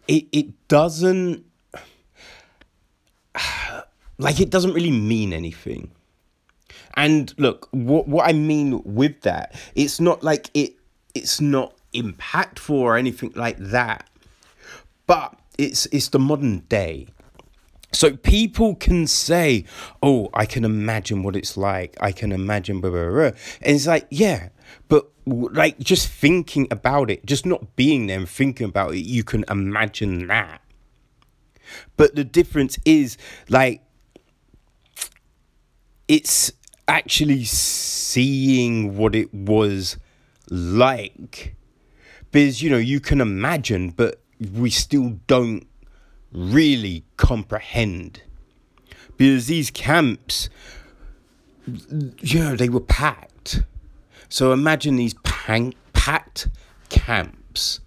it 0.07 0.25
it 0.31 0.67
doesn't 0.67 1.45
like 4.17 4.39
it 4.39 4.49
doesn't 4.49 4.73
really 4.73 4.91
mean 4.91 5.33
anything 5.33 5.91
and 6.95 7.34
look 7.38 7.67
what 7.71 8.08
what 8.08 8.27
i 8.27 8.34
mean 8.34 8.81
with 8.84 9.21
that 9.21 9.53
it's 9.75 9.99
not 9.99 10.23
like 10.23 10.49
it 10.53 10.73
it's 11.13 11.39
not 11.41 11.73
impactful 11.93 12.75
or 12.75 12.97
anything 12.97 13.31
like 13.36 13.58
that 13.58 14.10
but 15.08 15.38
it's 15.58 15.86
it's 15.88 16.10
the 16.10 16.19
modern 16.19 16.60
day. 16.69 17.08
So 17.91 18.17
people 18.17 18.75
can 18.75 19.08
say, 19.08 19.65
"Oh, 20.03 20.29
I 20.34 20.45
can 20.45 20.65
imagine 20.65 21.23
what 21.23 21.36
it's 21.36 21.55
like. 21.55 21.95
I 22.01 22.12
can 22.12 22.31
imagine 22.31 22.81
blah 22.81 22.89
blah 22.89 23.10
blah," 23.10 23.23
and 23.62 23.75
it's 23.75 23.88
like, 23.88 24.08
yeah, 24.10 24.49
but 24.89 25.10
like 25.25 25.79
just 25.79 26.10
thinking 26.10 26.67
about 26.71 27.10
it, 27.10 27.25
just 27.25 27.45
not 27.45 27.75
being 27.75 28.08
there 28.08 28.19
and 28.19 28.27
thinking 28.27 28.67
about 28.67 28.95
it, 28.95 29.05
you 29.05 29.23
can 29.23 29.45
imagine 29.49 30.27
that. 30.27 30.62
But 31.95 32.15
the 32.15 32.23
difference 32.23 32.77
is 32.86 33.17
like 33.49 33.81
it's 36.08 36.51
actually 36.87 37.43
seeing 37.43 38.97
what 38.97 39.15
it 39.15 39.33
was 39.33 39.97
like 40.49 41.55
because 42.31 42.61
you 42.61 42.69
know 42.69 42.77
you 42.77 42.99
can 42.99 43.19
imagine 43.19 43.89
but 43.89 44.21
we 44.39 44.69
still 44.69 45.19
don't 45.27 45.65
really 46.35 47.05
comprehend. 47.17 48.21
Because 49.17 49.47
these 49.47 49.71
camps, 49.71 50.49
you 51.65 52.39
know, 52.39 52.55
they 52.55 52.69
were 52.69 52.81
packed. 52.81 53.63
So 54.27 54.51
imagine 54.51 54.97
these 54.97 55.13
pan- 55.23 55.73
packed 55.93 56.49
camps, 56.89 57.79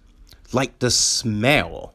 like 0.51 0.79
the 0.79 0.89
smell. 0.89 1.93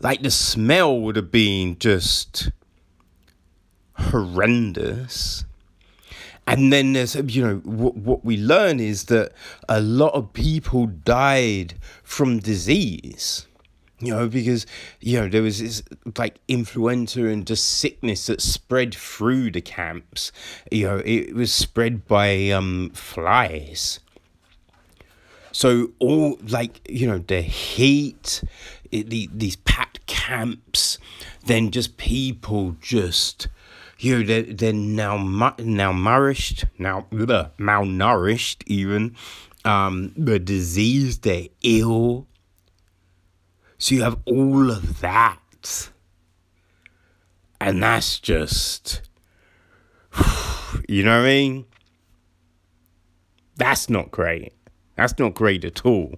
Like 0.00 0.22
the 0.22 0.30
smell 0.30 0.98
would 1.00 1.16
have 1.16 1.30
been 1.30 1.78
just 1.78 2.50
horrendous. 3.98 5.44
And 6.46 6.72
then 6.72 6.94
there's, 6.94 7.14
you 7.14 7.42
know, 7.44 7.56
what, 7.56 7.96
what 7.96 8.24
we 8.24 8.38
learn 8.38 8.80
is 8.80 9.04
that 9.04 9.32
a 9.68 9.80
lot 9.80 10.14
of 10.14 10.32
people 10.32 10.86
died 10.86 11.74
from 12.02 12.38
disease 12.38 13.46
you 14.00 14.14
know, 14.14 14.28
because 14.28 14.64
you 15.00 15.18
know 15.18 15.28
there 15.28 15.42
was 15.42 15.58
this 15.58 15.82
like 16.16 16.38
influenza 16.46 17.26
and 17.26 17.46
just 17.46 17.68
sickness 17.68 18.26
that 18.26 18.40
spread 18.40 18.94
through 18.94 19.50
the 19.50 19.60
camps. 19.60 20.30
You 20.70 20.86
know, 20.86 21.02
it 21.04 21.34
was 21.34 21.52
spread 21.52 22.06
by 22.06 22.50
um 22.50 22.90
flies. 22.90 24.00
So 25.50 25.90
all 25.98 26.38
like 26.46 26.80
you 26.88 27.08
know 27.08 27.18
the 27.18 27.40
heat, 27.40 28.44
it, 28.92 29.10
the 29.10 29.28
these 29.34 29.56
packed 29.56 30.06
camps, 30.06 30.98
then 31.46 31.72
just 31.72 31.96
people 31.96 32.76
just 32.80 33.48
you 33.98 34.18
know 34.18 34.24
they're, 34.24 34.42
they're 34.42 34.72
now 34.72 35.16
now 35.16 35.92
malnourished 35.92 36.64
now 36.78 37.06
malnourished 37.10 38.62
even 38.66 39.16
um 39.64 40.12
the 40.16 40.38
disease 40.38 41.18
they're 41.18 41.48
ill. 41.62 42.26
So 43.80 43.94
you 43.94 44.02
have 44.02 44.18
all 44.24 44.70
of 44.70 45.00
that. 45.00 45.90
And 47.60 47.82
that's 47.82 48.18
just 48.18 49.02
you 50.88 51.02
know 51.02 51.18
what 51.20 51.26
i 51.26 51.28
mean? 51.28 51.64
That's 53.56 53.90
not 53.90 54.12
great. 54.12 54.52
That's 54.94 55.18
not 55.18 55.34
great 55.34 55.64
at 55.64 55.84
all. 55.84 56.14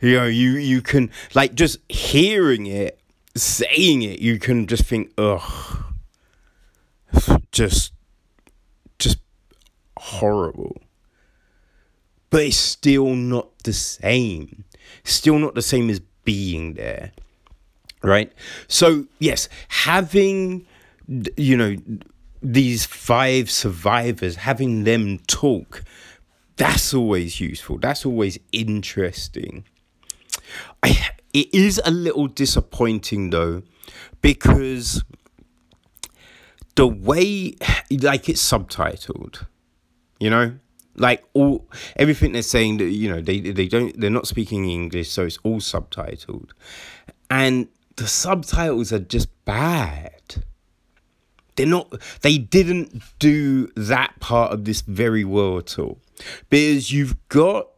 You 0.00 0.16
know 0.16 0.26
you 0.26 0.52
you 0.52 0.82
can 0.82 1.10
like 1.34 1.54
just 1.54 1.78
hearing 1.88 2.66
it 2.66 3.00
saying 3.36 4.02
it 4.02 4.20
you 4.20 4.38
can 4.38 4.68
just 4.68 4.84
think 4.84 5.10
ugh 5.18 5.84
just 7.52 7.92
just 8.98 9.18
horrible. 9.98 10.76
But 12.30 12.42
it's 12.42 12.56
still 12.56 13.14
not 13.14 13.58
the 13.64 13.72
same. 13.72 14.64
Still 15.04 15.38
not 15.38 15.54
the 15.54 15.62
same 15.62 15.90
as 15.90 16.00
being 16.24 16.74
there 16.74 17.12
right? 18.02 18.30
So 18.68 19.06
yes 19.18 19.48
having 19.68 20.66
you 21.36 21.56
know 21.56 21.76
these 22.42 22.84
five 22.84 23.50
survivors 23.50 24.36
having 24.36 24.84
them 24.84 25.18
talk 25.26 25.82
that's 26.56 26.94
always 26.94 27.40
useful. 27.40 27.78
That's 27.78 28.06
always 28.06 28.38
interesting. 28.52 29.64
I, 30.82 31.08
it 31.32 31.52
is 31.52 31.80
a 31.84 31.90
little 31.90 32.28
disappointing 32.28 33.30
though 33.30 33.62
because 34.22 35.02
the 36.76 36.86
way 36.86 37.54
like 37.90 38.28
it's 38.28 38.42
subtitled 38.42 39.46
you 40.18 40.30
know 40.30 40.54
like 40.96 41.24
all 41.32 41.68
everything 41.96 42.32
they're 42.32 42.42
saying 42.42 42.76
that 42.78 42.90
you 42.90 43.08
know 43.08 43.20
they 43.20 43.40
they 43.40 43.66
don't 43.66 43.98
they're 44.00 44.10
not 44.10 44.26
speaking 44.26 44.68
english 44.68 45.10
so 45.10 45.24
it's 45.24 45.38
all 45.42 45.58
subtitled 45.58 46.50
and 47.30 47.68
the 47.96 48.06
subtitles 48.06 48.92
are 48.92 48.98
just 48.98 49.28
bad. 49.44 50.44
They're 51.56 51.66
not, 51.66 51.94
they 52.22 52.38
didn't 52.38 53.02
do 53.18 53.68
that 53.76 54.18
part 54.20 54.52
of 54.52 54.64
this 54.64 54.80
very 54.80 55.24
well 55.24 55.58
at 55.58 55.78
all. 55.78 55.98
Because 56.50 56.92
you've 56.92 57.16
got 57.28 57.68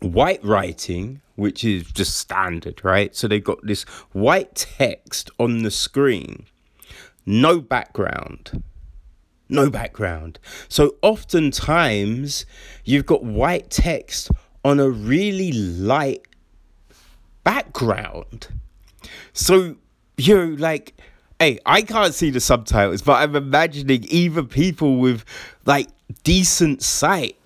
white 0.00 0.42
writing, 0.42 1.20
which 1.36 1.64
is 1.64 1.84
just 1.84 2.16
standard, 2.16 2.82
right? 2.82 3.14
So 3.14 3.28
they've 3.28 3.44
got 3.44 3.58
this 3.62 3.82
white 4.12 4.54
text 4.54 5.30
on 5.38 5.62
the 5.62 5.70
screen, 5.70 6.46
no 7.26 7.60
background. 7.60 8.62
No 9.48 9.68
background. 9.68 10.38
So 10.68 10.94
oftentimes 11.02 12.46
you've 12.84 13.06
got 13.06 13.24
white 13.24 13.70
text 13.70 14.30
on 14.64 14.78
a 14.78 14.88
really 14.88 15.52
light 15.52 16.26
background. 17.42 18.48
So, 19.32 19.76
you 20.16 20.36
know, 20.36 20.56
like, 20.58 20.94
hey, 21.38 21.58
I 21.66 21.82
can't 21.82 22.14
see 22.14 22.30
the 22.30 22.40
subtitles, 22.40 23.02
but 23.02 23.14
I'm 23.14 23.34
imagining 23.34 24.04
even 24.04 24.46
people 24.46 24.98
with 24.98 25.24
like 25.64 25.88
decent 26.22 26.82
sight, 26.82 27.36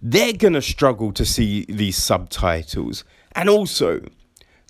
they're 0.00 0.32
gonna 0.32 0.62
struggle 0.62 1.12
to 1.12 1.24
see 1.24 1.66
these 1.68 1.96
subtitles. 1.96 3.04
And 3.32 3.48
also, 3.48 4.00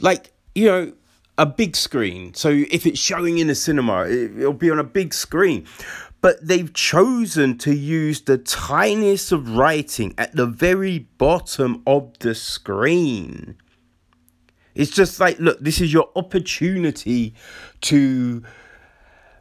like, 0.00 0.32
you 0.54 0.66
know, 0.66 0.92
a 1.40 1.46
big 1.46 1.74
screen. 1.74 2.34
So 2.34 2.50
if 2.50 2.84
it's 2.84 2.98
showing 2.98 3.38
in 3.38 3.48
a 3.48 3.54
cinema, 3.54 4.06
it'll 4.06 4.52
be 4.52 4.70
on 4.70 4.78
a 4.78 4.84
big 4.84 5.14
screen. 5.14 5.66
But 6.20 6.46
they've 6.46 6.70
chosen 6.74 7.56
to 7.58 7.74
use 7.74 8.20
the 8.20 8.36
tiniest 8.36 9.32
of 9.32 9.56
writing 9.56 10.14
at 10.18 10.36
the 10.36 10.44
very 10.44 10.98
bottom 11.16 11.82
of 11.86 12.12
the 12.18 12.34
screen. 12.34 13.56
It's 14.74 14.90
just 14.90 15.18
like, 15.18 15.38
look, 15.38 15.58
this 15.60 15.80
is 15.80 15.94
your 15.94 16.10
opportunity 16.14 17.34
to 17.80 18.42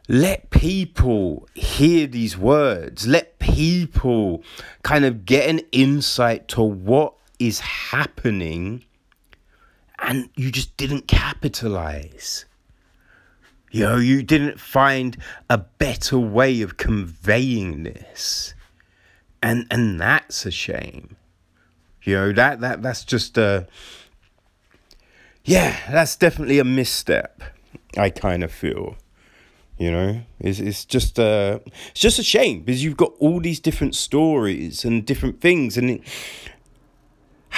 let 0.08 0.48
people 0.48 1.48
hear 1.54 2.06
these 2.06 2.36
words, 2.38 3.06
let 3.06 3.38
people 3.40 4.42
kind 4.82 5.04
of 5.04 5.26
get 5.26 5.50
an 5.50 5.60
insight 5.70 6.48
to 6.48 6.62
what 6.62 7.12
is 7.38 7.60
happening, 7.60 8.84
and 10.02 10.28
you 10.36 10.50
just 10.50 10.76
didn't 10.76 11.08
capitalize. 11.08 12.44
You 13.70 13.84
know, 13.84 13.96
you 13.96 14.22
didn't 14.22 14.58
find 14.58 15.16
a 15.48 15.58
better 15.58 16.18
way 16.18 16.60
of 16.62 16.76
conveying 16.76 17.84
this. 17.84 18.54
And 19.42 19.66
and 19.70 20.00
that's 20.00 20.44
a 20.44 20.50
shame. 20.50 21.16
You 22.02 22.14
know, 22.16 22.32
that 22.32 22.60
that 22.60 22.82
that's 22.82 23.04
just 23.04 23.38
a 23.38 23.66
yeah, 25.44 25.76
that's 25.90 26.16
definitely 26.16 26.58
a 26.58 26.64
misstep. 26.64 27.42
I 27.96 28.10
kind 28.10 28.42
of 28.44 28.52
feel. 28.52 28.96
You 29.78 29.90
know, 29.90 30.22
it's 30.40 30.58
it's 30.58 30.84
just 30.84 31.18
a 31.18 31.62
it's 31.64 32.00
just 32.00 32.18
a 32.18 32.22
shame 32.22 32.60
because 32.60 32.84
you've 32.84 32.98
got 32.98 33.14
all 33.18 33.40
these 33.40 33.60
different 33.60 33.94
stories 33.94 34.84
and 34.84 35.06
different 35.06 35.40
things, 35.40 35.78
and 35.78 35.90
it, 35.90 36.02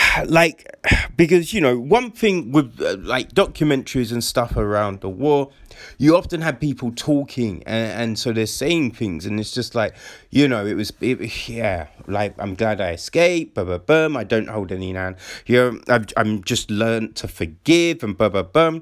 like 0.27 0.69
because 1.17 1.53
you 1.53 1.61
know 1.61 1.79
one 1.79 2.11
thing 2.11 2.53
with 2.53 2.81
uh, 2.81 2.97
like 3.01 3.33
documentaries 3.33 4.13
and 4.13 4.23
stuff 4.23 4.57
around 4.57 5.01
the 5.01 5.09
war 5.09 5.51
you 5.99 6.17
often 6.17 6.41
have 6.41 6.61
people 6.61 6.93
talking 6.95 7.63
and, 7.67 8.03
and 8.03 8.19
so 8.19 8.33
they're 8.33 8.47
saying 8.47 8.91
things 8.93 9.27
and 9.27 9.41
it's 9.41 9.53
just 9.53 9.75
like 9.75 9.95
you 10.31 10.47
know 10.47 10.65
it 10.65 10.75
was 10.75 10.93
it, 11.01 11.49
yeah 11.49 11.87
like 12.07 12.35
i'm 12.39 12.55
glad 12.55 12.81
i 12.81 12.93
escaped 12.93 13.55
blah 13.55 13.65
blah 13.65 13.79
blah 13.79 14.19
i 14.19 14.25
don't 14.25 14.49
hold 14.49 14.71
any 14.71 14.93
nan 14.93 15.17
you 15.47 15.57
know 15.57 15.81
i've, 15.89 16.07
I'm 16.17 16.43
just 16.45 16.71
learned 16.71 17.17
to 17.17 17.29
forgive 17.29 18.03
and 18.03 18.17
blah 18.17 18.29
blah 18.29 18.43
blah 18.43 18.81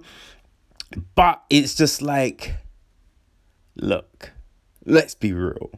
but 1.14 1.42
it's 1.48 1.74
just 1.74 2.02
like 2.02 2.54
look 3.76 4.32
let's 4.84 5.14
be 5.14 5.32
real. 5.32 5.70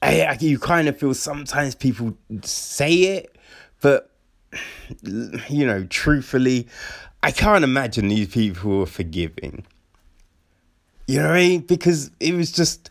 I, 0.00 0.22
I, 0.22 0.38
you 0.40 0.58
kind 0.58 0.88
of 0.88 0.98
feel 0.98 1.14
sometimes 1.14 1.74
people 1.74 2.16
say 2.42 2.92
it 2.92 3.36
but 3.82 4.10
you 5.02 5.66
know 5.66 5.84
truthfully 5.84 6.66
I 7.22 7.30
can't 7.30 7.62
imagine 7.62 8.08
these 8.08 8.28
people 8.28 8.78
were 8.78 8.86
forgiving. 8.86 9.64
You 11.06 11.20
know 11.20 11.28
what 11.28 11.36
I 11.36 11.40
mean? 11.40 11.60
Because 11.60 12.10
it 12.18 12.34
was 12.34 12.50
just 12.50 12.90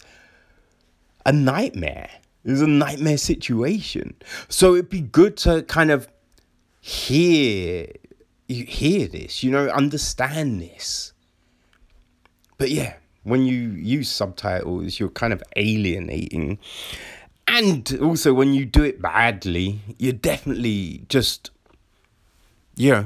a 1.25 1.31
nightmare. 1.33 2.09
It 2.45 2.51
was 2.51 2.61
a 2.61 2.67
nightmare 2.67 3.17
situation. 3.17 4.15
So 4.47 4.73
it'd 4.73 4.89
be 4.89 5.01
good 5.01 5.35
to 5.37 5.63
kind 5.63 5.91
of 5.91 6.07
hear 6.79 7.87
you 8.47 8.65
hear 8.65 9.07
this, 9.07 9.43
you 9.43 9.51
know, 9.51 9.67
understand 9.69 10.61
this. 10.61 11.13
But 12.57 12.69
yeah, 12.71 12.95
when 13.23 13.45
you 13.45 13.71
use 13.71 14.09
subtitles, 14.09 14.99
you're 14.99 15.09
kind 15.09 15.33
of 15.33 15.41
alienating. 15.55 16.59
And 17.52 17.99
also 18.02 18.34
when 18.34 18.54
you 18.54 18.66
do 18.66 18.84
it 18.84 19.02
badly, 19.02 19.82
you're 19.97 20.14
definitely 20.14 21.06
just 21.10 21.52
you 22.76 22.91
know 22.91 23.06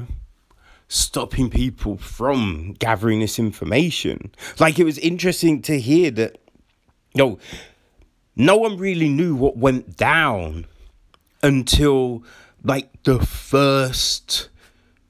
stopping 0.88 1.50
people 1.50 1.96
from 1.96 2.74
gathering 2.78 3.20
this 3.20 3.40
information. 3.40 4.30
Like 4.60 4.78
it 4.78 4.84
was 4.84 4.98
interesting 4.98 5.62
to 5.62 5.80
hear 5.80 6.12
that 6.12 6.38
no 7.14 7.38
no 8.36 8.56
one 8.56 8.76
really 8.76 9.08
knew 9.08 9.34
what 9.34 9.56
went 9.56 9.96
down 9.96 10.66
until 11.42 12.22
like 12.62 13.02
the 13.02 13.18
first 13.18 14.48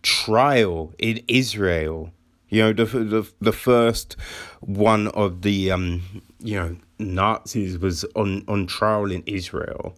trial 0.03 0.95
in 0.99 1.23
Israel. 1.29 2.11
You 2.49 2.63
know, 2.63 2.73
the 2.73 2.85
the, 2.85 3.33
the 3.41 3.53
first 3.53 4.17
one 4.61 5.09
of 5.09 5.43
the 5.43 5.71
um, 5.71 6.23
you 6.39 6.57
know, 6.57 6.77
Nazis 6.99 7.79
was 7.79 8.05
on 8.15 8.45
on 8.49 8.67
trial 8.67 9.11
in 9.11 9.23
Israel. 9.27 9.97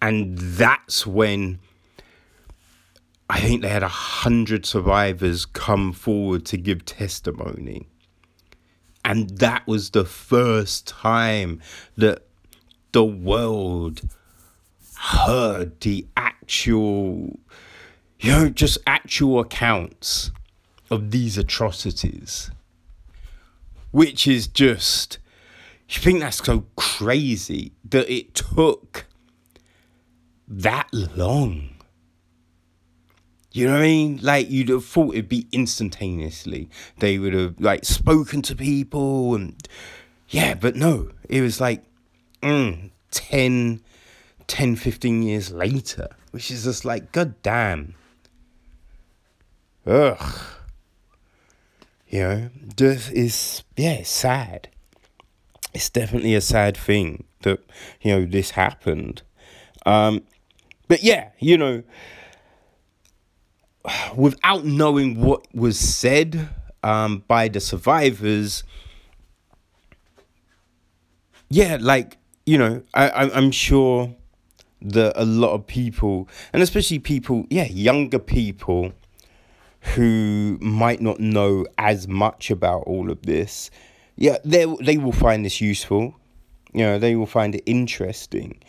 And 0.00 0.36
that's 0.36 1.06
when 1.06 1.60
I 3.30 3.40
think 3.40 3.62
they 3.62 3.68
had 3.68 3.82
a 3.82 3.88
hundred 3.88 4.66
survivors 4.66 5.46
come 5.46 5.92
forward 5.92 6.44
to 6.46 6.56
give 6.56 6.84
testimony. 6.84 7.86
And 9.04 9.38
that 9.38 9.66
was 9.66 9.90
the 9.90 10.04
first 10.04 10.86
time 10.86 11.60
that 11.96 12.26
the 12.92 13.04
world 13.04 14.02
heard 14.96 15.80
the 15.80 16.06
actual, 16.16 17.38
you 18.20 18.30
know, 18.30 18.48
just 18.48 18.78
actual 18.86 19.40
accounts 19.40 20.30
of 20.90 21.10
these 21.10 21.38
atrocities. 21.38 22.50
Which 23.92 24.26
is 24.26 24.46
just, 24.46 25.18
you 25.96 26.02
think 26.02 26.20
that's 26.20 26.44
so 26.44 26.66
crazy 26.76 27.72
that 27.90 28.10
it 28.10 28.34
took 28.34 29.06
that 30.48 30.88
long 30.92 31.72
you 33.52 33.66
know 33.66 33.72
what 33.72 33.80
I 33.80 33.84
mean? 33.84 34.18
Like 34.22 34.50
you'd 34.50 34.70
have 34.70 34.84
thought 34.84 35.14
it'd 35.14 35.28
be 35.28 35.46
instantaneously. 35.52 36.70
They 36.98 37.18
would 37.18 37.34
have 37.34 37.60
like 37.60 37.84
spoken 37.84 38.40
to 38.42 38.56
people 38.56 39.34
and 39.34 39.56
yeah, 40.28 40.54
but 40.54 40.74
no. 40.74 41.10
It 41.28 41.42
was 41.42 41.60
like 41.60 41.84
mm, 42.42 42.90
10, 43.10 43.82
10, 44.46 44.76
15 44.76 45.22
years 45.22 45.50
later, 45.50 46.08
which 46.30 46.50
is 46.50 46.64
just 46.64 46.86
like, 46.86 47.12
god 47.12 47.40
damn. 47.42 47.94
Ugh. 49.86 50.40
You 52.08 52.20
know, 52.20 52.50
this 52.76 53.10
is 53.10 53.64
yeah, 53.76 53.92
it's 53.94 54.10
sad. 54.10 54.68
It's 55.74 55.90
definitely 55.90 56.34
a 56.34 56.40
sad 56.40 56.76
thing 56.76 57.24
that, 57.42 57.60
you 58.02 58.12
know, 58.12 58.24
this 58.24 58.50
happened. 58.50 59.22
Um 59.86 60.22
but 60.88 61.02
yeah, 61.02 61.30
you 61.38 61.56
know, 61.56 61.82
without 64.14 64.64
knowing 64.64 65.20
what 65.20 65.46
was 65.54 65.78
said 65.78 66.50
um, 66.82 67.24
by 67.26 67.48
the 67.48 67.60
survivors, 67.60 68.64
yeah, 71.48 71.78
like 71.80 72.18
you 72.44 72.58
know, 72.58 72.82
I, 72.94 73.08
I 73.08 73.36
I'm 73.36 73.50
sure 73.50 74.14
that 74.82 75.12
a 75.16 75.24
lot 75.24 75.52
of 75.52 75.66
people, 75.66 76.28
and 76.52 76.62
especially 76.62 76.98
people, 76.98 77.46
yeah, 77.50 77.64
younger 77.64 78.18
people 78.18 78.92
who 79.94 80.58
might 80.60 81.00
not 81.00 81.20
know 81.20 81.66
as 81.78 82.06
much 82.08 82.50
about 82.50 82.82
all 82.82 83.10
of 83.10 83.22
this, 83.22 83.70
yeah, 84.16 84.38
they 84.44 84.66
they 84.80 84.96
will 84.98 85.12
find 85.12 85.44
this 85.44 85.60
useful. 85.60 86.14
You 86.72 86.84
know, 86.84 86.98
they 86.98 87.16
will 87.16 87.26
find 87.26 87.54
it 87.54 87.62
interesting. 87.66 88.62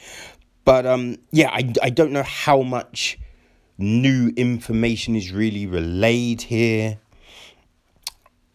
But 0.66 0.86
um, 0.86 1.18
yeah, 1.32 1.50
I, 1.50 1.72
I 1.82 1.90
don't 1.90 2.12
know 2.12 2.24
how 2.24 2.62
much 2.62 3.18
new 3.78 4.32
information 4.36 5.16
is 5.16 5.32
really 5.32 5.66
relayed 5.66 6.42
here 6.44 7.00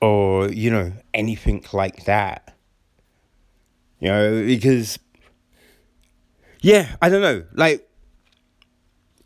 or 0.01 0.49
you 0.49 0.71
know 0.71 0.93
anything 1.13 1.65
like 1.73 2.05
that 2.05 2.55
you 3.99 4.09
know 4.09 4.45
because 4.47 4.99
yeah 6.61 6.95
i 7.03 7.09
don't 7.09 7.21
know 7.21 7.45
like 7.55 7.89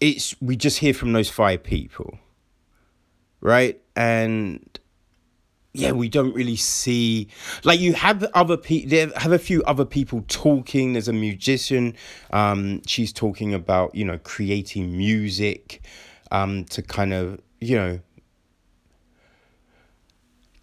it's 0.01 0.35
we 0.41 0.57
just 0.57 0.79
hear 0.79 0.95
from 0.95 1.13
those 1.13 1.29
five 1.29 1.63
people 1.63 2.19
right 3.41 3.81
and 3.95 4.81
yeah, 5.75 5.93
we 5.93 6.11
don't 6.11 6.35
really 6.35 6.57
see 6.57 7.29
like 7.65 7.81
you 7.81 7.95
have 7.95 8.25
other 8.35 8.59
people. 8.59 9.11
Have 9.17 9.33
a 9.33 9.39
few 9.39 9.63
other 9.63 9.87
people 9.87 10.23
talking. 10.29 10.93
There's 10.93 11.09
a 11.09 11.15
musician. 11.15 11.97
Um, 12.31 12.83
she's 12.87 13.13
talking 13.13 13.55
about 13.55 13.95
you 13.95 14.05
know 14.05 14.19
creating 14.19 14.95
music, 14.95 15.83
um, 16.31 16.65
to 16.67 16.83
kind 16.83 17.15
of 17.15 17.41
you 17.59 17.77
know 17.77 18.01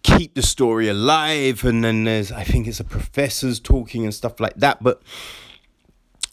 keep 0.04 0.34
the 0.34 0.42
story 0.42 0.86
alive. 0.88 1.64
And 1.64 1.82
then 1.82 2.04
there's 2.04 2.30
I 2.30 2.44
think 2.44 2.68
it's 2.68 2.78
a 2.78 2.84
professors 2.84 3.58
talking 3.58 4.04
and 4.04 4.14
stuff 4.14 4.38
like 4.38 4.54
that. 4.56 4.80
But 4.80 5.02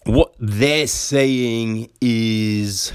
what 0.03 0.36
they're 0.38 0.88
saying 0.88 1.89
is 1.99 2.93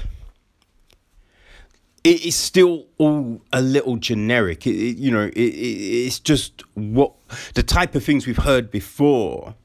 it 2.03 2.25
is 2.25 2.35
still 2.35 2.85
all 2.97 3.41
a 3.53 3.61
little 3.61 3.97
generic. 3.97 4.67
It, 4.67 4.75
it, 4.75 4.97
you 4.97 5.11
know, 5.11 5.27
it, 5.27 5.37
it's 5.37 6.19
just 6.19 6.63
what 6.75 7.13
the 7.53 7.63
type 7.63 7.95
of 7.95 8.03
things 8.03 8.27
we've 8.27 8.37
heard 8.37 8.69
before. 8.69 9.55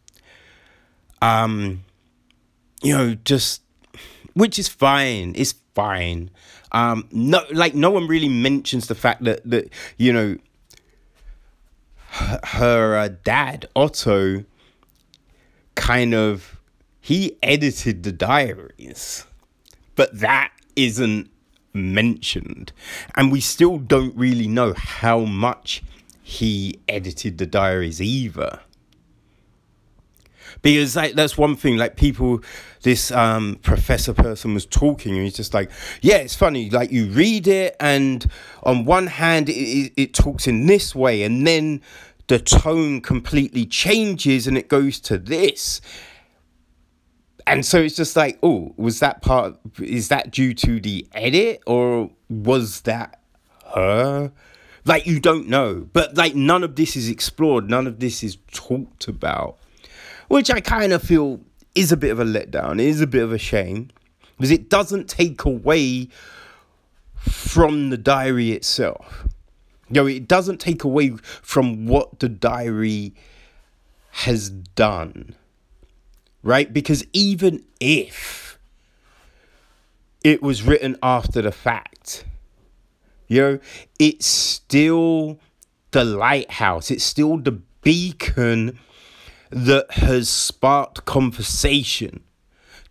Um, 1.21 1.85
you 2.83 2.97
know, 2.97 3.15
just 3.25 3.63
which 4.35 4.59
is 4.59 4.69
fine. 4.69 5.33
It's 5.37 5.55
fine. 5.75 6.31
Um, 6.71 7.09
no, 7.11 7.43
like 7.53 7.75
no 7.75 7.91
one 7.91 8.07
really 8.07 8.29
mentions 8.29 8.87
the 8.87 8.95
fact 8.95 9.25
that 9.25 9.43
that 9.51 9.71
you 9.97 10.13
know 10.13 10.37
her, 12.11 12.41
her 12.45 12.97
uh, 12.97 13.09
dad 13.25 13.69
Otto 13.75 14.45
kind 15.75 16.15
of 16.15 16.61
he 17.01 17.37
edited 17.43 18.05
the 18.05 18.13
diaries, 18.13 19.25
but 19.97 20.21
that 20.21 20.53
isn't 20.77 21.31
mentioned. 21.79 22.73
And 23.15 23.33
we 23.33 23.41
still 23.41 23.79
don't 23.79 24.17
really 24.17 24.49
know 24.49 24.75
how 24.77 25.21
much 25.21 25.83
he 26.23 26.79
edited 26.89 27.39
the 27.39 27.47
diaries 27.47 28.03
either. 28.03 28.61
Because 30.61 30.97
like 30.97 31.15
that's 31.15 31.39
one 31.39 31.57
thing, 31.57 31.77
like 31.77 31.97
people 31.97 32.43
this 32.83 33.11
um 33.13 33.59
professor 33.63 34.13
person 34.13 34.55
was 34.55 34.67
talking 34.67 35.15
and 35.15 35.23
he's 35.25 35.37
just 35.37 35.55
like, 35.55 35.71
Yeah, 36.03 36.17
it's 36.17 36.35
funny, 36.35 36.71
like 36.71 36.91
you 36.91 37.07
read 37.07 37.47
it 37.47 37.77
and 37.81 38.29
on 38.63 38.85
one 38.85 39.07
hand 39.07 39.49
it, 39.49 39.53
it, 39.53 39.93
it 39.97 40.15
talks 40.15 40.47
in 40.47 40.67
this 40.67 40.95
way 40.95 41.23
and 41.23 41.47
then 41.47 41.81
the 42.27 42.39
tone 42.39 43.01
completely 43.01 43.65
changes 43.65 44.47
and 44.47 44.59
it 44.59 44.69
goes 44.69 45.01
to 45.01 45.17
this 45.17 45.81
and 47.49 47.65
so 47.65 47.81
it's 47.81 47.97
just 47.97 48.15
like, 48.15 48.39
oh, 48.43 48.75
was 48.77 49.01
that 49.01 49.23
part? 49.23 49.57
Is 49.81 50.09
that 50.09 50.31
due 50.31 50.53
to 50.53 50.79
the 50.81 51.07
edit 51.13 51.63
or 51.67 52.11
was 52.29 52.83
that 52.83 53.21
her? 53.75 54.31
Like 54.85 55.07
you 55.07 55.19
don't 55.19 55.49
know, 55.49 55.89
but 55.93 56.15
like 56.15 56.35
none 56.35 56.63
of 56.63 56.77
this 56.77 56.95
is 56.95 57.09
explored. 57.09 57.71
None 57.71 57.87
of 57.87 58.01
this 58.01 58.23
is 58.23 58.37
talked 58.53 59.09
about, 59.09 59.57
which 60.29 60.51
I 60.51 60.61
kind 60.61 60.93
of 60.93 61.03
feel 61.03 61.41
is 61.75 61.91
a 61.91 61.97
bit 61.97 62.11
of 62.11 62.21
a 62.21 62.25
letdown. 62.25 62.75
It 62.75 62.87
is 62.87 63.01
a 63.01 63.07
bit 63.07 63.23
of 63.23 63.33
a 63.33 63.39
shame 63.39 63.89
because 64.37 64.51
it 64.51 64.69
doesn't 64.69 65.09
take 65.09 65.45
away 65.45 66.09
from 67.15 67.89
the 67.89 67.97
diary 67.97 68.53
itself. 68.53 69.27
You 69.89 69.95
know, 69.95 70.07
it 70.07 70.29
doesn't 70.29 70.59
take 70.59 70.85
away 70.85 71.17
from 71.43 71.87
what 71.87 72.19
the 72.21 72.29
diary 72.29 73.15
has 74.11 74.51
done 74.51 75.35
right? 76.43 76.73
Because 76.73 77.05
even 77.13 77.65
if 77.81 78.59
it 80.23 80.43
was 80.43 80.63
written 80.63 80.97
after 81.03 81.43
the 81.43 81.53
fact, 81.53 82.25
you 83.27 83.41
know, 83.41 83.59
it's 83.99 84.27
still 84.27 85.39
the 85.91 86.05
lighthouse, 86.05 86.91
it's 86.91 87.05
still 87.05 87.39
the 87.39 87.61
beacon 87.83 88.79
that 89.51 89.91
has 89.93 90.29
sparked 90.29 91.05
conversation, 91.05 92.23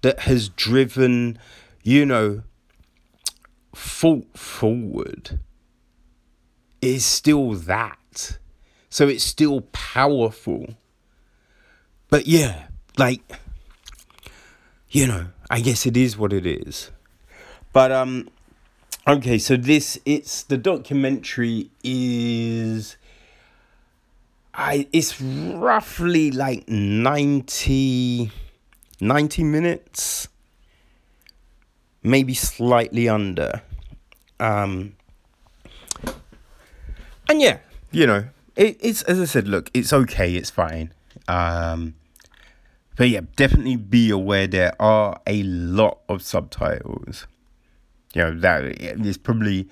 that 0.02 0.22
has 0.22 0.50
driven, 0.50 1.38
you 1.84 2.06
know, 2.06 2.43
thought 3.76 4.38
forward. 4.38 5.39
Is 6.80 7.06
still 7.06 7.54
that. 7.54 8.38
So 8.89 9.08
it's 9.08 9.24
still 9.24 9.62
powerful. 9.62 10.76
But 12.10 12.28
yeah, 12.28 12.68
like 12.98 13.22
you 14.89 15.06
know 15.06 15.28
i 15.50 15.60
guess 15.62 15.86
it 15.86 15.95
is 15.95 16.18
what 16.18 16.34
it 16.34 16.45
is. 16.45 16.91
But 17.74 17.91
um 17.91 18.30
okay 19.08 19.38
so 19.38 19.56
this 19.56 20.00
it's 20.06 20.43
the 20.43 20.58
documentary 20.58 21.70
is 21.84 22.98
i 24.54 24.88
it's 24.91 25.22
roughly 25.22 26.32
like 26.32 26.68
90 26.68 28.32
90 29.00 29.43
minutes. 29.43 30.28
Maybe 32.02 32.34
slightly 32.34 33.08
under. 33.08 33.62
Um 34.39 34.95
and 37.30 37.41
yeah 37.41 37.60
you 37.91 38.08
know 38.08 38.26
it, 38.56 38.78
it's 38.80 39.04
as 39.04 39.20
i 39.20 39.26
said 39.26 39.48
look 39.48 39.70
it's 39.74 39.93
okay 39.93 40.36
it's 40.36 40.50
fine. 40.50 40.93
Um 41.28 41.95
but 42.98 43.10
yeah, 43.10 43.22
definitely 43.36 43.76
be 43.76 44.10
aware 44.10 44.48
there 44.48 44.74
are 44.82 45.22
a 45.28 45.43
lot 45.43 46.00
of 46.10 46.22
subtitles. 46.24 47.28
You 48.14 48.24
know, 48.24 48.39
that 48.39 48.98
there's 48.98 49.18
probably 49.18 49.70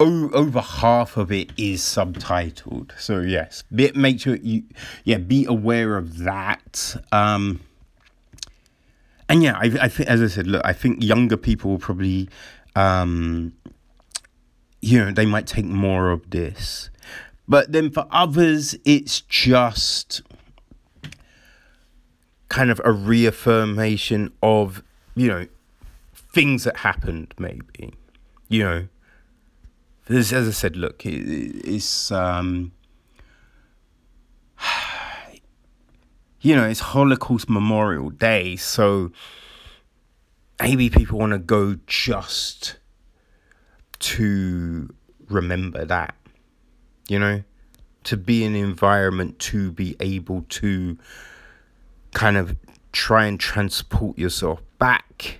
o- 0.00 0.30
over 0.32 0.60
half 0.60 1.16
of 1.16 1.30
it 1.30 1.52
is 1.56 1.80
subtitled. 1.80 2.90
So 2.98 3.20
yes, 3.20 3.62
be, 3.72 3.92
make 3.92 4.20
sure 4.20 4.36
you 4.36 4.64
yeah, 5.04 5.18
be 5.18 5.44
aware 5.44 5.96
of 5.96 6.18
that. 6.18 6.96
Um 7.12 7.60
and 9.28 9.42
yeah, 9.44 9.56
I 9.56 9.66
I 9.82 9.88
think 9.88 10.08
as 10.08 10.20
I 10.20 10.26
said, 10.26 10.48
look, 10.48 10.62
I 10.64 10.72
think 10.72 11.04
younger 11.04 11.36
people 11.36 11.70
will 11.70 11.78
probably 11.78 12.28
um 12.74 13.52
you 14.82 14.98
know, 14.98 15.12
they 15.12 15.26
might 15.26 15.46
take 15.46 15.66
more 15.66 16.10
of 16.10 16.30
this. 16.30 16.90
But 17.46 17.72
then 17.72 17.90
for 17.90 18.06
others, 18.10 18.74
it's 18.84 19.20
just 19.20 20.22
kind 22.50 22.70
of 22.70 22.80
a 22.84 22.92
reaffirmation 22.92 24.32
of, 24.42 24.82
you 25.14 25.28
know, 25.28 25.46
things 26.12 26.64
that 26.64 26.76
happened, 26.78 27.32
maybe. 27.38 27.94
You 28.48 28.64
know, 28.64 28.88
as, 30.08 30.32
as 30.32 30.48
I 30.48 30.50
said, 30.50 30.76
look, 30.76 31.06
it, 31.06 31.12
it's, 31.64 32.10
um, 32.10 32.72
you 36.40 36.54
know, 36.54 36.66
it's 36.68 36.80
Holocaust 36.80 37.48
Memorial 37.48 38.10
Day, 38.10 38.56
so 38.56 39.12
maybe 40.60 40.90
people 40.90 41.18
want 41.18 41.32
to 41.32 41.38
go 41.38 41.78
just 41.86 42.76
to 44.00 44.92
remember 45.28 45.84
that, 45.84 46.16
you 47.08 47.18
know, 47.18 47.44
to 48.02 48.16
be 48.16 48.44
an 48.44 48.56
environment 48.56 49.38
to 49.38 49.70
be 49.70 49.94
able 50.00 50.44
to 50.48 50.98
kind 52.12 52.36
of 52.36 52.56
try 52.92 53.26
and 53.26 53.38
transport 53.38 54.18
yourself 54.18 54.60
back 54.78 55.38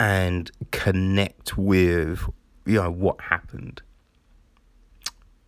and 0.00 0.50
connect 0.70 1.58
with 1.58 2.22
you 2.66 2.74
know 2.74 2.90
what 2.90 3.20
happened. 3.20 3.82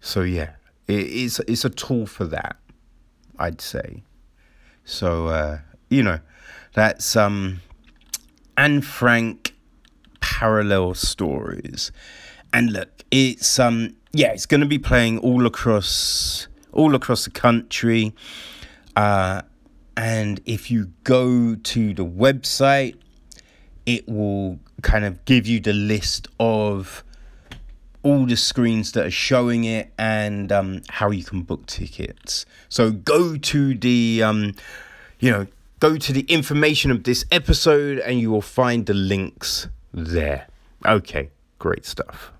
So 0.00 0.22
yeah 0.22 0.52
it's 0.88 1.38
it's 1.40 1.64
a 1.64 1.70
tool 1.70 2.06
for 2.06 2.24
that 2.26 2.56
i'd 3.38 3.60
say. 3.60 4.02
So 4.84 5.28
uh 5.28 5.58
you 5.88 6.02
know 6.02 6.20
that's 6.74 7.16
um 7.16 7.60
Anne 8.56 8.82
Frank 8.82 9.54
parallel 10.20 10.94
stories. 10.94 11.92
And 12.52 12.72
look 12.72 13.04
it's 13.10 13.58
um 13.58 13.96
yeah 14.12 14.32
it's 14.32 14.46
going 14.46 14.60
to 14.60 14.66
be 14.66 14.78
playing 14.78 15.18
all 15.18 15.46
across 15.46 16.48
all 16.72 16.94
across 16.94 17.24
the 17.24 17.30
country. 17.30 18.14
Uh 18.96 19.42
and 20.00 20.40
if 20.46 20.70
you 20.70 20.90
go 21.04 21.54
to 21.54 21.92
the 21.92 22.06
website, 22.06 22.94
it 23.84 24.08
will 24.08 24.58
kind 24.80 25.04
of 25.04 25.22
give 25.26 25.46
you 25.46 25.60
the 25.60 25.74
list 25.74 26.26
of 26.40 27.04
all 28.02 28.24
the 28.24 28.34
screens 28.34 28.92
that 28.92 29.04
are 29.04 29.10
showing 29.10 29.64
it 29.64 29.92
and 29.98 30.50
um, 30.52 30.80
how 30.88 31.10
you 31.10 31.22
can 31.22 31.42
book 31.42 31.66
tickets. 31.66 32.46
So 32.70 32.92
go 32.92 33.36
to 33.36 33.74
the, 33.74 34.22
um, 34.22 34.54
you 35.18 35.30
know, 35.30 35.46
go 35.80 35.98
to 35.98 36.12
the 36.14 36.22
information 36.22 36.90
of 36.90 37.04
this 37.04 37.26
episode 37.30 37.98
and 37.98 38.18
you 38.18 38.30
will 38.30 38.40
find 38.40 38.86
the 38.86 38.94
links 38.94 39.68
there. 39.92 40.46
Okay, 40.86 41.28
great 41.58 41.84
stuff. 41.84 42.32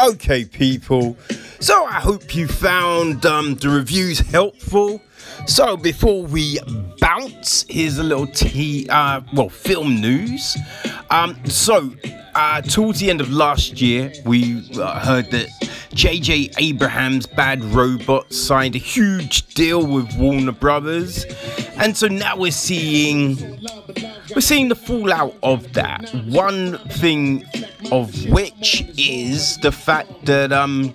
Okay, 0.00 0.44
people. 0.44 1.16
So 1.60 1.84
I 1.84 2.00
hope 2.00 2.34
you 2.34 2.48
found 2.48 3.24
um, 3.24 3.54
the 3.54 3.68
reviews 3.68 4.18
helpful. 4.18 5.00
So 5.46 5.76
before 5.76 6.22
we 6.24 6.58
bounce, 7.00 7.64
here's 7.68 7.98
a 7.98 8.02
little 8.02 8.26
tea, 8.26 8.86
uh, 8.88 9.20
well, 9.34 9.48
film 9.48 10.00
news. 10.00 10.56
Um, 11.10 11.36
so 11.44 11.92
uh, 12.34 12.60
towards 12.62 13.00
the 13.00 13.10
end 13.10 13.20
of 13.20 13.30
last 13.30 13.80
year, 13.80 14.12
we 14.24 14.68
uh, 14.78 14.98
heard 15.00 15.30
that 15.30 15.48
J.J. 15.94 16.50
Abrams' 16.58 17.26
Bad 17.26 17.62
Robot 17.62 18.32
signed 18.32 18.74
a 18.74 18.78
huge 18.78 19.46
deal 19.54 19.86
with 19.86 20.12
Warner 20.16 20.52
Brothers, 20.52 21.24
and 21.76 21.96
so 21.96 22.08
now 22.08 22.36
we're 22.36 22.50
seeing 22.50 23.36
we're 24.34 24.40
seeing 24.40 24.68
the 24.68 24.74
fallout 24.74 25.36
of 25.42 25.72
that. 25.74 26.10
One 26.26 26.78
thing 26.88 27.44
of 27.92 28.28
which 28.30 28.84
is 28.98 29.56
the 29.58 29.70
fact 29.70 30.26
that 30.26 30.52
um 30.52 30.94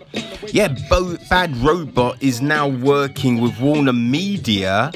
yeah 0.52 0.76
Bo- 0.90 1.18
Bad 1.30 1.56
Robot 1.58 2.22
is 2.22 2.42
now 2.42 2.68
working 2.68 3.40
with 3.42 3.60
Warner 3.60 3.94
Media 3.94 4.92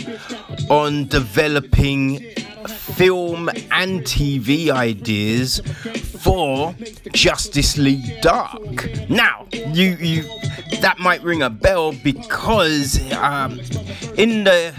on 0.69 1.07
developing 1.07 2.19
film 2.67 3.49
and 3.71 4.01
TV 4.03 4.69
ideas 4.69 5.59
for 6.21 6.73
Justice 7.11 7.77
League 7.77 8.21
Dark. 8.21 8.89
Now, 9.09 9.47
you 9.51 9.95
you 9.99 10.23
that 10.81 10.95
might 10.99 11.21
ring 11.23 11.41
a 11.41 11.49
bell 11.49 11.93
because 11.93 12.99
um, 13.13 13.59
in 14.17 14.43
the 14.43 14.73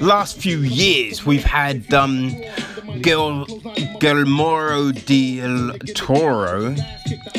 last 0.00 0.38
few 0.38 0.58
years 0.58 1.24
we've 1.26 1.44
had 1.44 1.92
um, 1.94 2.34
Gil, 3.00 3.46
Guillermo 3.98 4.92
del 4.92 5.72
Toro. 5.94 6.74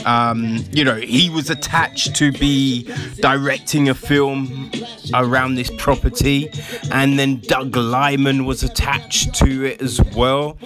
Um, 0.05 0.63
you 0.71 0.84
know, 0.84 0.95
he 0.95 1.30
was 1.30 1.49
attached 1.49 2.15
to 2.15 2.32
be 2.32 2.91
directing 3.21 3.89
a 3.89 3.93
film 3.93 4.71
around 5.13 5.55
this 5.55 5.71
property, 5.78 6.49
and 6.91 7.17
then 7.17 7.39
Doug 7.41 7.76
Liman 7.76 8.45
was 8.45 8.63
attached 8.63 9.36
to 9.36 9.65
it 9.65 9.82
as 9.82 10.01
well. 10.15 10.57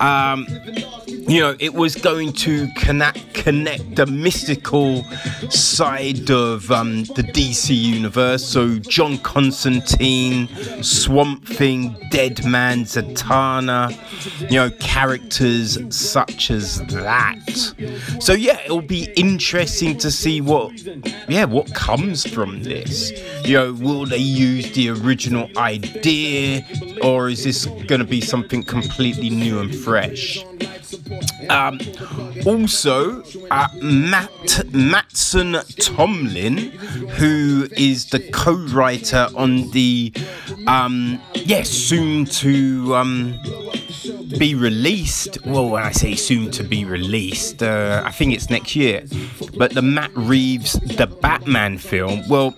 Um, 0.00 0.46
you 1.06 1.40
know, 1.40 1.56
it 1.60 1.74
was 1.74 1.94
going 1.94 2.32
to 2.32 2.68
connect 2.76 3.34
connect 3.34 3.96
the 3.96 4.06
mystical 4.06 5.02
side 5.50 6.30
of 6.30 6.70
um, 6.70 7.04
the 7.04 7.22
DC 7.22 7.74
universe. 7.74 8.44
So 8.44 8.78
John 8.78 9.18
Constantine, 9.18 10.48
Swamp 10.82 11.46
Thing, 11.46 11.96
Deadman, 12.10 12.84
Zatanna, 12.84 13.96
you 14.50 14.56
know, 14.56 14.70
characters 14.72 15.78
such 15.94 16.50
as 16.50 16.80
that. 16.86 17.48
So 18.20 18.32
yeah, 18.32 18.49
it'll 18.64 18.82
be 18.82 19.12
interesting 19.16 19.96
to 19.98 20.10
see 20.10 20.40
what, 20.40 20.72
yeah, 21.28 21.44
what 21.44 21.74
comes 21.74 22.26
from 22.26 22.62
this. 22.62 23.12
You 23.44 23.54
know, 23.54 23.72
will 23.74 24.06
they 24.06 24.18
use 24.18 24.72
the 24.72 24.90
original 24.90 25.48
idea, 25.56 26.66
or 27.02 27.28
is 27.28 27.44
this 27.44 27.66
going 27.86 28.00
to 28.00 28.04
be 28.04 28.20
something 28.20 28.62
completely 28.62 29.30
new 29.30 29.60
and 29.60 29.74
fresh? 29.74 30.44
Um, 31.48 31.80
also, 32.46 33.22
uh, 33.50 33.68
Matt 33.82 34.30
Mattson 34.70 35.62
Tomlin, 35.76 36.56
who 37.18 37.68
is 37.76 38.06
the 38.10 38.20
co-writer 38.30 39.28
on 39.34 39.70
the 39.70 40.12
um, 40.66 41.20
yes, 41.34 41.46
yeah, 41.46 41.62
soon 41.62 42.24
to 42.26 42.94
um, 42.94 43.40
be 44.38 44.54
released. 44.54 45.44
Well, 45.44 45.70
when 45.70 45.82
I 45.82 45.92
say 45.92 46.14
soon 46.14 46.50
to 46.52 46.62
be 46.62 46.84
released, 46.84 47.62
uh, 47.62 48.02
I 48.04 48.10
think 48.10 48.34
it's 48.34 48.50
next 48.50 48.76
year. 48.76 49.04
But 49.56 49.72
the 49.72 49.82
Matt 49.82 50.10
Reeves 50.14 50.74
the 50.74 51.06
Batman 51.06 51.78
film. 51.78 52.22
Well, 52.28 52.54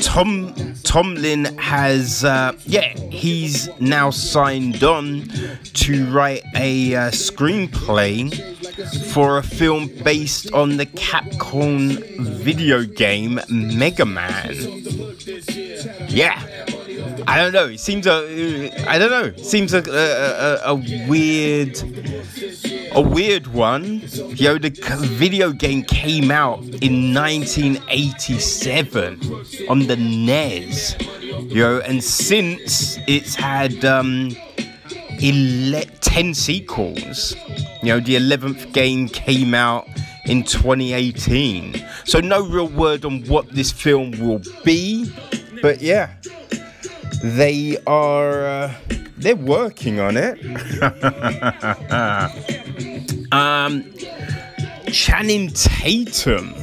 Tom 0.00 0.54
Tomlin 0.82 1.46
has 1.58 2.24
uh, 2.24 2.52
yeah 2.64 2.96
he's 3.10 3.68
now 3.80 4.10
signed 4.10 4.82
on 4.82 5.28
to 5.74 6.06
write 6.10 6.42
a 6.54 6.94
uh, 6.94 7.10
screenplay 7.10 8.32
for 9.12 9.38
a 9.38 9.42
film 9.42 9.88
based 10.04 10.52
on 10.52 10.76
the 10.76 10.86
Capcom 10.86 11.98
video 12.18 12.84
game 12.84 13.40
Mega 13.48 14.04
Man. 14.04 14.54
Yeah. 16.08 16.47
I 17.28 17.36
don't 17.36 17.52
know. 17.52 17.66
It 17.66 17.78
seems 17.78 18.06
a, 18.06 18.70
I 18.88 18.96
don't 18.98 19.10
know. 19.10 19.24
It 19.24 19.44
seems 19.44 19.74
a, 19.74 19.82
a, 19.86 20.70
a, 20.70 20.72
a 20.72 20.74
weird, 21.06 21.78
a 22.92 23.02
weird 23.02 23.48
one. 23.48 24.00
Yo, 24.34 24.56
the 24.56 24.70
video 25.02 25.52
game 25.52 25.82
came 25.82 26.30
out 26.30 26.60
in 26.60 27.12
1987 27.12 29.20
on 29.68 29.80
the 29.86 29.96
NES. 29.96 30.96
Yo, 31.52 31.80
and 31.80 32.02
since 32.02 32.96
it's 33.06 33.34
had 33.34 33.84
um, 33.84 34.34
ele- 35.22 35.84
10 36.00 36.32
sequels. 36.32 37.36
You 37.82 37.88
know, 37.88 38.00
the 38.00 38.16
11th 38.16 38.72
game 38.72 39.06
came 39.06 39.52
out 39.52 39.86
in 40.24 40.44
2018. 40.44 41.74
So, 42.06 42.20
no 42.20 42.42
real 42.46 42.68
word 42.68 43.04
on 43.04 43.22
what 43.24 43.50
this 43.50 43.70
film 43.70 44.12
will 44.12 44.40
be. 44.64 45.12
But 45.60 45.82
yeah, 45.82 46.14
they 47.22 47.78
are 47.86 48.46
uh, 48.46 48.74
they're 49.16 49.36
working 49.36 50.00
on 50.00 50.16
it. 50.16 50.38
um, 53.32 53.84
Channing 54.92 55.48
Tatum 55.50 56.54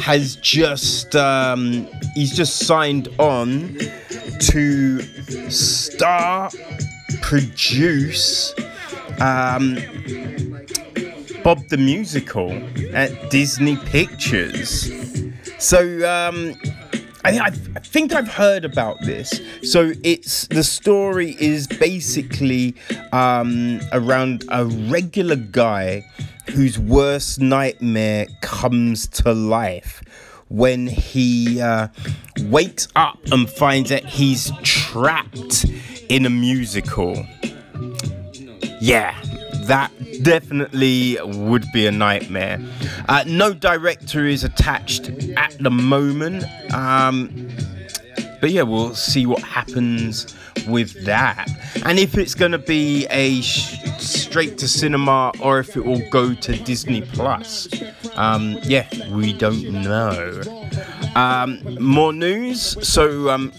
has 0.00 0.36
just 0.36 1.16
um, 1.16 1.88
he's 2.14 2.34
just 2.36 2.66
signed 2.66 3.08
on 3.18 3.76
to 4.38 5.00
star 5.50 6.50
produce 7.22 8.54
um, 9.20 9.76
Bob 11.42 11.66
the 11.68 11.76
Musical 11.78 12.52
at 12.94 13.30
Disney 13.30 13.76
Pictures. 13.76 14.90
So 15.58 15.80
um, 16.08 16.54
I, 17.24 17.46
I, 17.46 17.50
think 17.80 18.12
I've 18.12 18.28
heard 18.28 18.64
about 18.64 19.00
this. 19.00 19.40
So 19.62 19.92
it's 20.02 20.46
the 20.48 20.62
story 20.62 21.36
is 21.40 21.66
basically 21.66 22.74
um, 23.12 23.80
around 23.92 24.44
a 24.48 24.66
regular 24.66 25.36
guy 25.36 26.04
whose 26.50 26.78
worst 26.78 27.40
nightmare 27.40 28.26
comes 28.42 29.06
to 29.08 29.32
life 29.32 30.02
when 30.48 30.86
he 30.86 31.60
uh, 31.60 31.88
wakes 32.42 32.88
up 32.94 33.18
and 33.32 33.48
finds 33.48 33.88
that 33.88 34.04
he's 34.04 34.52
trapped 34.62 35.64
in 36.10 36.26
a 36.26 36.30
musical. 36.30 37.26
Yeah, 38.80 39.18
that 39.66 39.90
definitely 40.22 41.18
would 41.22 41.64
be 41.72 41.86
a 41.86 41.92
nightmare. 41.92 42.60
Uh, 43.08 43.24
no 43.26 43.52
director 43.52 44.26
is 44.26 44.44
attached 44.44 45.10
at 45.36 45.56
the 45.58 45.70
moment. 45.70 46.44
Um, 46.72 47.48
but 48.40 48.50
yeah, 48.50 48.62
we'll 48.62 48.94
see 48.94 49.26
what 49.26 49.40
happens 49.42 50.34
with 50.68 51.04
that. 51.04 51.48
And 51.84 51.98
if 51.98 52.18
it's 52.18 52.34
going 52.34 52.52
to 52.52 52.58
be 52.58 53.06
a 53.06 53.40
sh- 53.40 53.78
straight 53.98 54.58
to 54.58 54.68
cinema 54.68 55.32
or 55.40 55.60
if 55.60 55.76
it 55.76 55.84
will 55.84 56.02
go 56.10 56.34
to 56.34 56.56
Disney 56.64 57.02
Plus. 57.02 57.68
Um, 58.16 58.58
yeah, 58.64 58.86
we 59.14 59.32
don't 59.32 59.62
know. 59.72 60.42
Um, 61.14 61.60
more 61.80 62.12
news. 62.12 62.76
So, 62.86 63.30
um, 63.30 63.52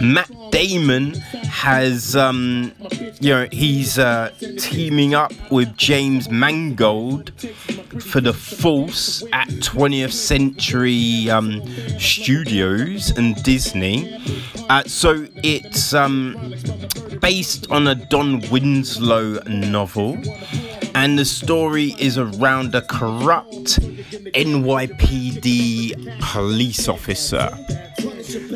Matt 0.00 0.30
Damon 0.58 1.14
has, 1.14 2.16
um, 2.16 2.72
you 3.20 3.30
know, 3.30 3.46
he's 3.52 3.96
uh, 3.96 4.32
teaming 4.58 5.14
up 5.14 5.32
with 5.52 5.76
James 5.76 6.28
Mangold 6.30 7.30
for 8.02 8.20
the 8.20 8.32
Force 8.32 9.22
at 9.32 9.46
20th 9.46 10.10
Century 10.10 11.30
um, 11.30 11.62
Studios 12.00 13.10
and 13.16 13.40
Disney. 13.44 14.20
Uh, 14.68 14.82
so 14.82 15.28
it's 15.44 15.94
um, 15.94 16.52
based 17.20 17.70
on 17.70 17.86
a 17.86 17.94
Don 17.94 18.40
Winslow 18.50 19.40
novel 19.46 20.18
and 20.96 21.16
the 21.16 21.24
story 21.24 21.94
is 22.00 22.18
around 22.18 22.74
a 22.74 22.82
corrupt 22.82 23.78
NYPD 24.34 26.20
police 26.20 26.88
officer. 26.88 27.56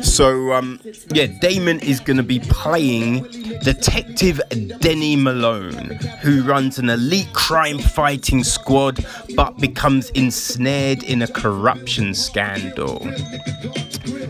So, 0.03 0.53
um, 0.53 0.79
yeah, 1.13 1.27
Damon 1.27 1.79
is 1.79 1.99
going 1.99 2.17
to 2.17 2.23
be 2.23 2.39
playing 2.39 3.23
Detective 3.63 4.41
Denny 4.79 5.15
Malone, 5.15 5.97
who 6.21 6.43
runs 6.43 6.77
an 6.79 6.89
elite 6.89 7.31
crime 7.33 7.79
fighting 7.79 8.43
squad 8.43 9.05
but 9.35 9.57
becomes 9.57 10.09
ensnared 10.11 11.03
in 11.03 11.21
a 11.21 11.27
corruption 11.27 12.13
scandal. 12.13 12.99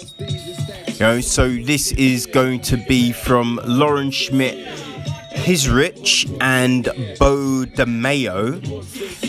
You 0.99 1.05
know, 1.07 1.21
so 1.21 1.49
this 1.49 1.93
is 1.93 2.27
going 2.27 2.61
to 2.63 2.77
be 2.77 3.13
from 3.13 3.61
Lauren 3.65 4.11
Schmidt 4.11 4.57
Hissrich 5.31 6.27
and 6.41 6.87
Beau 7.21 7.65
DeMayo, 7.65 8.59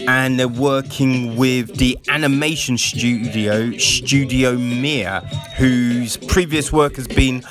and 0.07 0.39
they're 0.39 0.47
working 0.47 1.35
with 1.35 1.77
the 1.77 1.95
animation 2.07 2.75
studio 2.75 3.71
Studio 3.77 4.57
Mir, 4.57 5.19
whose 5.57 6.17
previous 6.17 6.73
work 6.73 6.95
has 6.95 7.07
been 7.07 7.41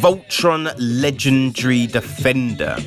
Voltron 0.00 0.74
Legendary 0.76 1.86
Defender. 1.86 2.78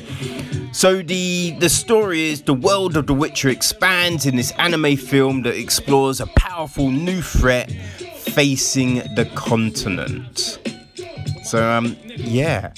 So 0.72 1.00
the 1.00 1.56
the 1.58 1.70
story 1.70 2.28
is 2.28 2.42
the 2.42 2.52
world 2.52 2.98
of 2.98 3.06
The 3.06 3.14
Witcher 3.14 3.48
expands 3.48 4.26
in 4.26 4.36
this 4.36 4.50
anime 4.58 4.98
film 4.98 5.40
that 5.44 5.56
explores 5.56 6.20
a 6.20 6.26
powerful 6.36 6.90
new 6.90 7.22
threat 7.22 7.72
facing 8.34 8.96
the 9.14 9.30
continent. 9.34 10.58
So 11.52 11.70
um 11.70 11.98
yeah. 12.06 12.72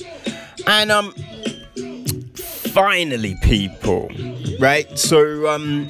And 0.67 0.91
um 0.91 1.13
finally 2.73 3.37
people, 3.41 4.11
right? 4.59 4.99
So 4.99 5.49
um 5.49 5.89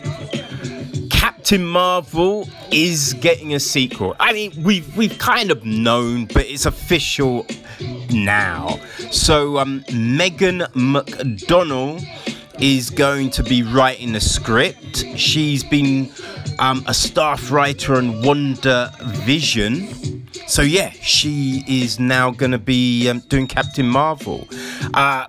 Captain 1.10 1.64
Marvel 1.64 2.46
is 2.70 3.14
getting 3.14 3.54
a 3.54 3.60
sequel. 3.60 4.14
I 4.20 4.34
mean, 4.34 4.52
we've 4.62 4.94
we've 4.98 5.18
kind 5.18 5.50
of 5.50 5.64
known, 5.64 6.26
but 6.26 6.44
it's 6.44 6.66
official 6.66 7.46
now. 8.10 8.78
So 9.10 9.56
um, 9.56 9.82
Megan 9.90 10.58
McDonnell 10.74 12.06
is 12.58 12.90
going 12.90 13.30
to 13.30 13.42
be 13.42 13.62
writing 13.62 14.12
the 14.12 14.20
script. 14.20 15.06
She's 15.16 15.64
been 15.64 16.12
um, 16.58 16.84
a 16.86 16.92
staff 16.92 17.50
writer 17.50 17.94
on 17.94 18.20
Wonder 18.20 18.90
Vision. 19.24 20.23
So 20.46 20.62
yeah, 20.62 20.90
she 20.90 21.64
is 21.66 21.98
now 21.98 22.30
going 22.30 22.52
to 22.52 22.58
be 22.58 23.08
um, 23.08 23.20
doing 23.28 23.46
Captain 23.46 23.88
Marvel. 23.88 24.46
Uh, 24.92 25.26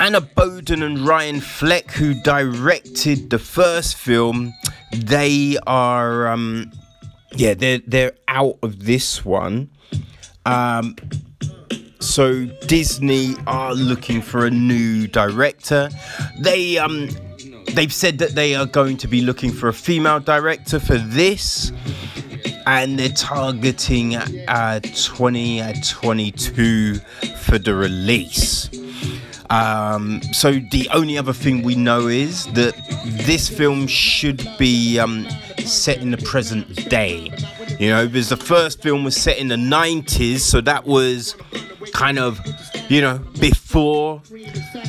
Anna 0.00 0.20
Boden 0.20 0.82
and 0.82 1.06
Ryan 1.06 1.40
Fleck, 1.40 1.90
who 1.90 2.14
directed 2.14 3.30
the 3.30 3.38
first 3.38 3.96
film, 3.96 4.54
they 4.92 5.58
are 5.66 6.28
um, 6.28 6.72
yeah 7.36 7.54
they're 7.54 7.80
they're 7.86 8.12
out 8.28 8.58
of 8.62 8.84
this 8.86 9.24
one. 9.24 9.70
Um, 10.46 10.96
so 12.00 12.46
Disney 12.66 13.36
are 13.46 13.74
looking 13.74 14.22
for 14.22 14.46
a 14.46 14.50
new 14.50 15.06
director. 15.06 15.90
They 16.38 16.78
um 16.78 17.08
they've 17.74 17.92
said 17.92 18.18
that 18.18 18.34
they 18.34 18.54
are 18.54 18.66
going 18.66 18.96
to 18.98 19.08
be 19.08 19.20
looking 19.20 19.52
for 19.52 19.68
a 19.68 19.74
female 19.74 20.18
director 20.18 20.80
for 20.80 20.96
this 20.96 21.72
and 22.70 22.98
they're 22.98 23.08
targeting 23.08 24.14
uh 24.14 24.78
2022 24.80 26.94
uh, 26.94 27.26
for 27.36 27.58
the 27.58 27.74
release. 27.74 28.70
Um, 29.50 30.22
so 30.32 30.52
the 30.52 30.88
only 30.92 31.18
other 31.18 31.32
thing 31.32 31.62
we 31.62 31.74
know 31.74 32.06
is 32.06 32.46
that 32.52 32.76
this 33.26 33.48
film 33.48 33.88
should 33.88 34.48
be 34.56 35.00
um, 35.00 35.26
set 35.64 35.98
in 35.98 36.12
the 36.12 36.18
present 36.18 36.88
day. 36.88 37.32
You 37.80 37.90
know, 37.90 38.06
because 38.06 38.28
the 38.28 38.36
first 38.36 38.80
film 38.80 39.02
was 39.02 39.16
set 39.16 39.38
in 39.38 39.48
the 39.48 39.56
90s, 39.56 40.38
so 40.38 40.60
that 40.60 40.86
was 40.86 41.34
kind 41.92 42.20
of, 42.20 42.40
you 42.88 43.00
know, 43.00 43.18
before 43.40 44.22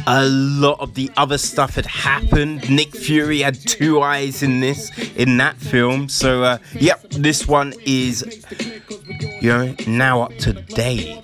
a 0.07 0.25
lot 0.25 0.79
of 0.79 0.93
the 0.95 1.11
other 1.17 1.37
stuff 1.37 1.75
had 1.75 1.85
happened. 1.85 2.69
Nick 2.69 2.95
Fury 2.95 3.39
had 3.39 3.55
two 3.55 4.01
eyes 4.01 4.43
in 4.43 4.59
this, 4.59 4.91
in 5.15 5.37
that 5.37 5.57
film. 5.57 6.09
So, 6.09 6.43
uh, 6.43 6.57
yep, 6.73 7.01
this 7.09 7.47
one 7.47 7.73
is, 7.85 8.23
you 9.41 9.49
know, 9.49 9.75
now 9.87 10.23
up 10.23 10.35
to 10.39 10.53
date. 10.53 11.23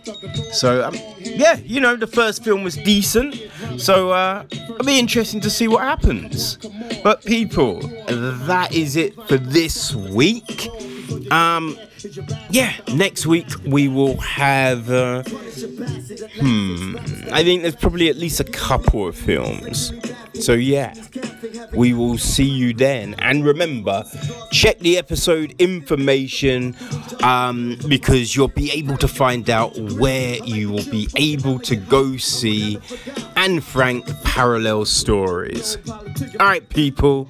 So, 0.51 0.85
um, 0.85 0.95
yeah, 1.19 1.57
you 1.57 1.79
know, 1.79 1.95
the 1.95 2.07
first 2.07 2.43
film 2.43 2.63
was 2.63 2.75
decent. 2.75 3.41
So, 3.77 4.11
uh, 4.11 4.45
it'll 4.51 4.85
be 4.85 4.99
interesting 4.99 5.41
to 5.41 5.49
see 5.49 5.67
what 5.67 5.81
happens. 5.81 6.57
But, 7.03 7.23
people, 7.25 7.79
that 8.07 8.73
is 8.73 8.95
it 8.95 9.15
for 9.27 9.37
this 9.37 9.93
week. 9.95 10.69
Um, 11.31 11.77
yeah, 12.49 12.73
next 12.93 13.25
week 13.25 13.47
we 13.65 13.87
will 13.87 14.17
have. 14.17 14.89
Uh, 14.89 15.23
hmm, 15.23 16.95
I 17.31 17.43
think 17.43 17.61
there's 17.63 17.75
probably 17.75 18.09
at 18.09 18.15
least 18.15 18.39
a 18.39 18.43
couple 18.43 19.07
of 19.07 19.15
films. 19.15 19.91
So, 20.41 20.53
yeah, 20.53 20.93
we 21.73 21.93
will 21.93 22.17
see 22.17 22.49
you 22.49 22.73
then. 22.73 23.15
And 23.19 23.45
remember, 23.45 24.03
check 24.51 24.79
the 24.79 24.97
episode 24.97 25.55
information 25.59 26.75
um, 27.21 27.77
because 27.87 28.35
you'll 28.35 28.47
be 28.47 28.71
able 28.71 28.97
to 28.97 29.07
find 29.07 29.49
out 29.49 29.77
where 29.77 30.35
you 30.43 30.69
will 30.69 30.85
be 30.85 31.07
able 31.15 31.59
to 31.59 31.75
go 31.75 32.17
see 32.17 32.79
Anne 33.35 33.61
Frank 33.61 34.05
parallel 34.23 34.85
stories. 34.85 35.77
All 36.39 36.47
right, 36.47 36.67
people. 36.69 37.27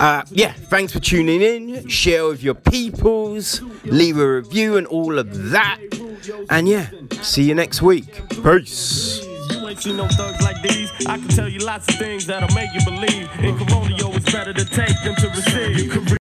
Uh, 0.00 0.22
yeah, 0.30 0.52
thanks 0.52 0.92
for 0.92 1.00
tuning 1.00 1.42
in. 1.42 1.88
Share 1.88 2.26
with 2.28 2.42
your 2.42 2.54
peoples, 2.54 3.60
leave 3.84 4.18
a 4.18 4.34
review, 4.36 4.76
and 4.76 4.86
all 4.86 5.18
of 5.18 5.50
that. 5.50 5.80
And 6.50 6.68
yeah, 6.68 6.90
see 7.22 7.42
you 7.42 7.54
next 7.54 7.82
week. 7.82 8.22
Peace. 8.42 9.24
You 9.68 9.72
ain't 9.72 9.82
seen 9.82 9.96
no 9.98 10.08
thugs 10.08 10.40
like 10.40 10.62
these. 10.62 10.90
I 11.06 11.18
can 11.18 11.28
tell 11.28 11.46
you 11.46 11.58
lots 11.58 11.86
of 11.88 11.96
things 11.96 12.24
that'll 12.24 12.54
make 12.54 12.72
you 12.72 12.82
believe. 12.86 13.28
In 13.40 13.54
Corona, 13.58 13.94
it's 14.16 14.32
better 14.32 14.54
to 14.54 14.64
take 14.64 14.96
than 15.04 15.14
to 15.16 15.28
receive. 15.28 16.17